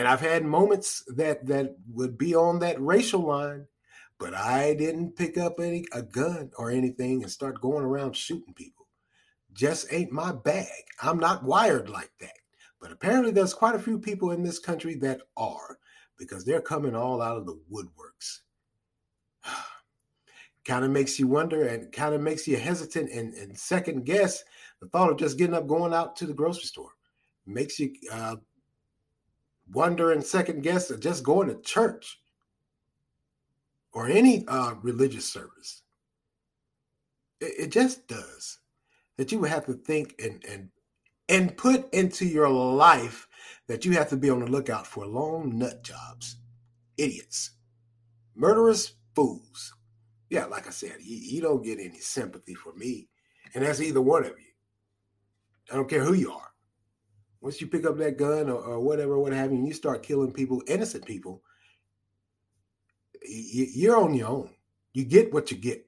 and 0.00 0.08
I've 0.08 0.20
had 0.20 0.44
moments 0.44 1.04
that 1.14 1.44
that 1.46 1.76
would 1.92 2.16
be 2.16 2.34
on 2.34 2.58
that 2.60 2.80
racial 2.80 3.20
line, 3.20 3.66
but 4.20 4.34
I 4.34 4.74
didn't 4.74 5.16
pick 5.16 5.38
up 5.38 5.58
any 5.58 5.86
a 5.92 6.02
gun 6.02 6.50
or 6.58 6.70
anything 6.70 7.22
and 7.22 7.32
start 7.32 7.62
going 7.62 7.84
around 7.84 8.14
shooting 8.14 8.52
people. 8.52 8.86
Just 9.54 9.90
ain't 9.90 10.12
my 10.12 10.30
bag. 10.30 10.84
I'm 11.02 11.18
not 11.18 11.42
wired 11.42 11.88
like 11.88 12.12
that. 12.20 12.36
But 12.80 12.92
apparently 12.92 13.32
there's 13.32 13.54
quite 13.54 13.74
a 13.74 13.80
few 13.80 13.98
people 13.98 14.30
in 14.30 14.42
this 14.42 14.58
country 14.58 14.94
that 14.96 15.22
are 15.38 15.78
because 16.18 16.44
they're 16.44 16.60
coming 16.60 16.94
all 16.94 17.22
out 17.22 17.38
of 17.38 17.46
the 17.46 17.58
woodworks. 17.72 18.40
kind 20.66 20.84
of 20.84 20.90
makes 20.90 21.18
you 21.18 21.26
wonder 21.26 21.66
and 21.66 21.90
kind 21.90 22.14
of 22.14 22.20
makes 22.20 22.46
you 22.46 22.58
hesitant 22.58 23.10
and, 23.10 23.32
and, 23.32 23.58
second 23.58 24.04
guess 24.04 24.44
the 24.80 24.88
thought 24.88 25.10
of 25.10 25.16
just 25.16 25.38
getting 25.38 25.54
up 25.54 25.66
going 25.66 25.94
out 25.94 26.14
to 26.14 26.26
the 26.26 26.34
grocery 26.34 26.64
store 26.64 26.90
makes 27.46 27.80
you 27.80 27.90
uh, 28.12 28.36
wonder 29.72 30.12
and 30.12 30.22
second 30.22 30.62
guess 30.62 30.92
just 30.98 31.24
going 31.24 31.48
to 31.48 31.60
church 31.62 32.20
or 33.92 34.08
any 34.08 34.44
uh, 34.46 34.74
religious 34.82 35.26
service. 35.30 35.82
It, 37.40 37.64
it, 37.64 37.70
just 37.70 38.06
does 38.06 38.58
that 39.16 39.32
you 39.32 39.38
would 39.40 39.50
have 39.50 39.66
to 39.66 39.74
think 39.74 40.14
and 40.22 40.44
and 40.48 40.68
and 41.28 41.56
put 41.56 41.92
into 41.94 42.26
your 42.26 42.48
life 42.48 43.28
that 43.68 43.84
you 43.84 43.92
have 43.92 44.08
to 44.10 44.16
be 44.16 44.30
on 44.30 44.40
the 44.40 44.50
lookout 44.50 44.86
for 44.86 45.06
long 45.06 45.58
nut 45.58 45.82
jobs, 45.82 46.36
idiots, 46.96 47.50
murderous 48.34 48.92
fools. 49.14 49.74
Yeah, 50.28 50.44
like 50.46 50.66
I 50.66 50.70
said, 50.70 50.96
you, 51.00 51.16
you 51.16 51.40
don't 51.40 51.64
get 51.64 51.80
any 51.80 51.98
sympathy 51.98 52.54
for 52.54 52.72
me, 52.74 53.08
and 53.54 53.64
that's 53.64 53.80
either 53.80 54.00
one 54.00 54.24
of 54.24 54.30
you. 54.30 54.52
I 55.72 55.76
don't 55.76 55.88
care 55.88 56.04
who 56.04 56.14
you 56.14 56.32
are 56.32 56.50
once 57.40 57.60
you 57.60 57.66
pick 57.66 57.86
up 57.86 57.96
that 57.98 58.18
gun 58.18 58.50
or, 58.50 58.60
or 58.60 58.80
whatever, 58.80 59.18
what 59.18 59.32
have 59.32 59.50
you, 59.50 59.58
and 59.58 59.66
you 59.66 59.74
start 59.74 60.02
killing 60.02 60.32
people, 60.32 60.62
innocent 60.66 61.04
people, 61.06 61.42
you're 63.22 63.98
on 63.98 64.14
your 64.14 64.28
own. 64.28 64.50
You 64.92 65.04
get 65.04 65.32
what 65.32 65.50
you 65.50 65.56
get. 65.56 65.86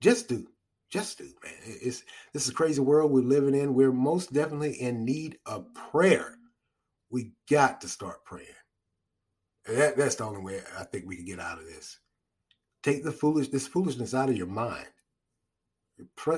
Just 0.00 0.28
do. 0.28 0.46
Just 0.90 1.18
do, 1.18 1.24
man. 1.42 1.54
It's 1.64 2.02
this 2.32 2.44
is 2.44 2.50
a 2.50 2.54
crazy 2.54 2.80
world 2.80 3.10
we're 3.10 3.22
living 3.22 3.54
in. 3.54 3.74
We're 3.74 3.92
most 3.92 4.32
definitely 4.32 4.74
in 4.74 5.04
need 5.04 5.38
of 5.46 5.72
prayer. 5.74 6.36
We 7.10 7.32
got 7.48 7.80
to 7.80 7.88
start 7.88 8.24
praying. 8.24 8.46
That, 9.66 9.96
that's 9.96 10.16
the 10.16 10.24
only 10.24 10.42
way 10.42 10.60
I 10.78 10.84
think 10.84 11.06
we 11.06 11.16
can 11.16 11.24
get 11.24 11.40
out 11.40 11.58
of 11.58 11.66
this. 11.66 11.98
Take 12.82 13.04
the 13.04 13.12
foolish 13.12 13.48
this 13.48 13.66
foolishness 13.66 14.12
out 14.14 14.28
of 14.28 14.36
your 14.36 14.48
mind. 14.48 14.86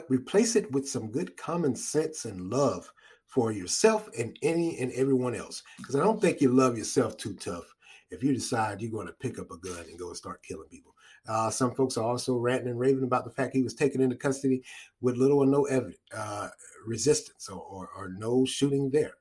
replace 0.08 0.56
it 0.56 0.70
with 0.70 0.88
some 0.88 1.10
good 1.10 1.36
common 1.36 1.74
sense 1.74 2.24
and 2.24 2.50
love 2.50 2.92
for 3.26 3.50
yourself 3.50 4.08
and 4.16 4.38
any 4.42 4.78
and 4.78 4.92
everyone 4.92 5.34
else. 5.34 5.62
Because 5.78 5.96
I 5.96 6.00
don't 6.00 6.20
think 6.20 6.40
you 6.40 6.50
love 6.50 6.78
yourself 6.78 7.16
too 7.16 7.34
tough 7.34 7.73
if 8.10 8.22
you 8.22 8.32
decide 8.32 8.80
you're 8.80 8.90
going 8.90 9.06
to 9.06 9.12
pick 9.14 9.38
up 9.38 9.50
a 9.50 9.58
gun 9.58 9.84
and 9.88 9.98
go 9.98 10.08
and 10.08 10.16
start 10.16 10.42
killing 10.42 10.68
people. 10.68 10.94
Uh, 11.26 11.50
some 11.50 11.74
folks 11.74 11.96
are 11.96 12.04
also 12.04 12.36
ranting 12.36 12.68
and 12.68 12.78
raving 12.78 13.04
about 13.04 13.24
the 13.24 13.30
fact 13.30 13.54
he 13.54 13.62
was 13.62 13.74
taken 13.74 14.00
into 14.00 14.16
custody 14.16 14.62
with 15.00 15.16
little 15.16 15.38
or 15.38 15.46
no 15.46 15.64
evidence, 15.64 15.98
uh, 16.14 16.48
resistance 16.86 17.48
or, 17.48 17.60
or, 17.60 17.88
or, 17.96 18.08
no 18.10 18.44
shooting 18.44 18.90
there. 18.90 19.14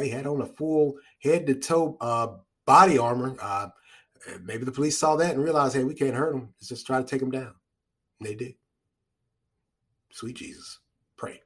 He 0.00 0.08
had 0.08 0.26
on 0.26 0.40
a 0.40 0.46
full 0.46 0.94
head 1.20 1.46
to 1.46 1.54
toe 1.54 1.96
uh, 2.00 2.38
body 2.66 2.98
armor. 2.98 3.36
Uh, 3.40 3.68
maybe 4.42 4.64
the 4.64 4.72
police 4.72 4.98
saw 4.98 5.16
that 5.16 5.34
and 5.34 5.42
realized, 5.42 5.76
hey, 5.76 5.84
we 5.84 5.94
can't 5.94 6.16
hurt 6.16 6.34
him. 6.34 6.48
Let's 6.58 6.68
just 6.68 6.86
try 6.86 6.98
to 6.98 7.06
take 7.06 7.22
him 7.22 7.30
down. 7.30 7.54
And 8.18 8.28
they 8.28 8.34
did. 8.34 8.54
Sweet 10.10 10.36
Jesus. 10.36 10.80
Pray. 11.16 11.42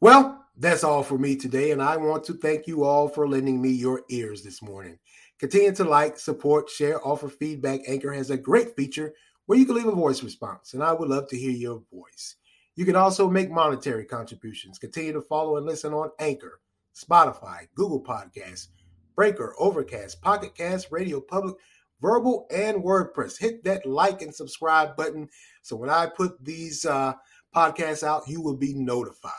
Well, 0.00 0.46
that's 0.56 0.84
all 0.84 1.02
for 1.02 1.18
me 1.18 1.36
today, 1.36 1.72
and 1.72 1.82
I 1.82 1.96
want 1.96 2.24
to 2.24 2.34
thank 2.34 2.66
you 2.66 2.84
all 2.84 3.08
for 3.08 3.28
lending 3.28 3.60
me 3.60 3.70
your 3.70 4.02
ears 4.08 4.42
this 4.42 4.62
morning. 4.62 4.98
Continue 5.38 5.74
to 5.74 5.84
like, 5.84 6.18
support, 6.18 6.70
share, 6.70 7.04
offer 7.06 7.28
feedback. 7.28 7.80
Anchor 7.86 8.12
has 8.12 8.30
a 8.30 8.36
great 8.36 8.74
feature 8.76 9.12
where 9.46 9.58
you 9.58 9.66
can 9.66 9.74
leave 9.74 9.86
a 9.86 9.92
voice 9.92 10.22
response, 10.22 10.74
and 10.74 10.82
I 10.82 10.92
would 10.92 11.08
love 11.08 11.28
to 11.28 11.36
hear 11.36 11.50
your 11.50 11.82
voice. 11.92 12.36
You 12.74 12.84
can 12.84 12.96
also 12.96 13.28
make 13.28 13.50
monetary 13.50 14.04
contributions. 14.04 14.78
Continue 14.78 15.12
to 15.12 15.22
follow 15.22 15.56
and 15.56 15.66
listen 15.66 15.92
on 15.92 16.10
Anchor, 16.18 16.60
Spotify, 16.94 17.68
Google 17.74 18.02
Podcasts, 18.02 18.68
Breaker, 19.14 19.54
Overcast, 19.58 20.20
Pocket 20.20 20.54
Cast, 20.54 20.88
Radio 20.90 21.20
Public, 21.20 21.56
Verbal, 22.02 22.46
and 22.50 22.82
WordPress. 22.82 23.38
Hit 23.38 23.64
that 23.64 23.86
like 23.86 24.20
and 24.20 24.34
subscribe 24.34 24.96
button 24.96 25.28
so 25.62 25.74
when 25.74 25.90
I 25.90 26.06
put 26.06 26.44
these 26.44 26.84
uh, 26.84 27.14
podcast 27.52 28.02
out, 28.02 28.28
you 28.28 28.40
will 28.40 28.56
be 28.56 28.72
notified. 28.74 29.32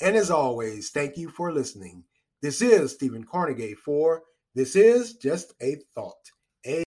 And 0.00 0.16
as 0.16 0.30
always, 0.30 0.90
thank 0.90 1.16
you 1.16 1.28
for 1.28 1.52
listening. 1.52 2.04
This 2.40 2.62
is 2.62 2.92
Stephen 2.92 3.24
Carnegie 3.24 3.74
for 3.74 4.22
This 4.56 4.76
Is 4.76 5.14
Just 5.14 5.52
a 5.60 5.80
Thought. 5.96 6.30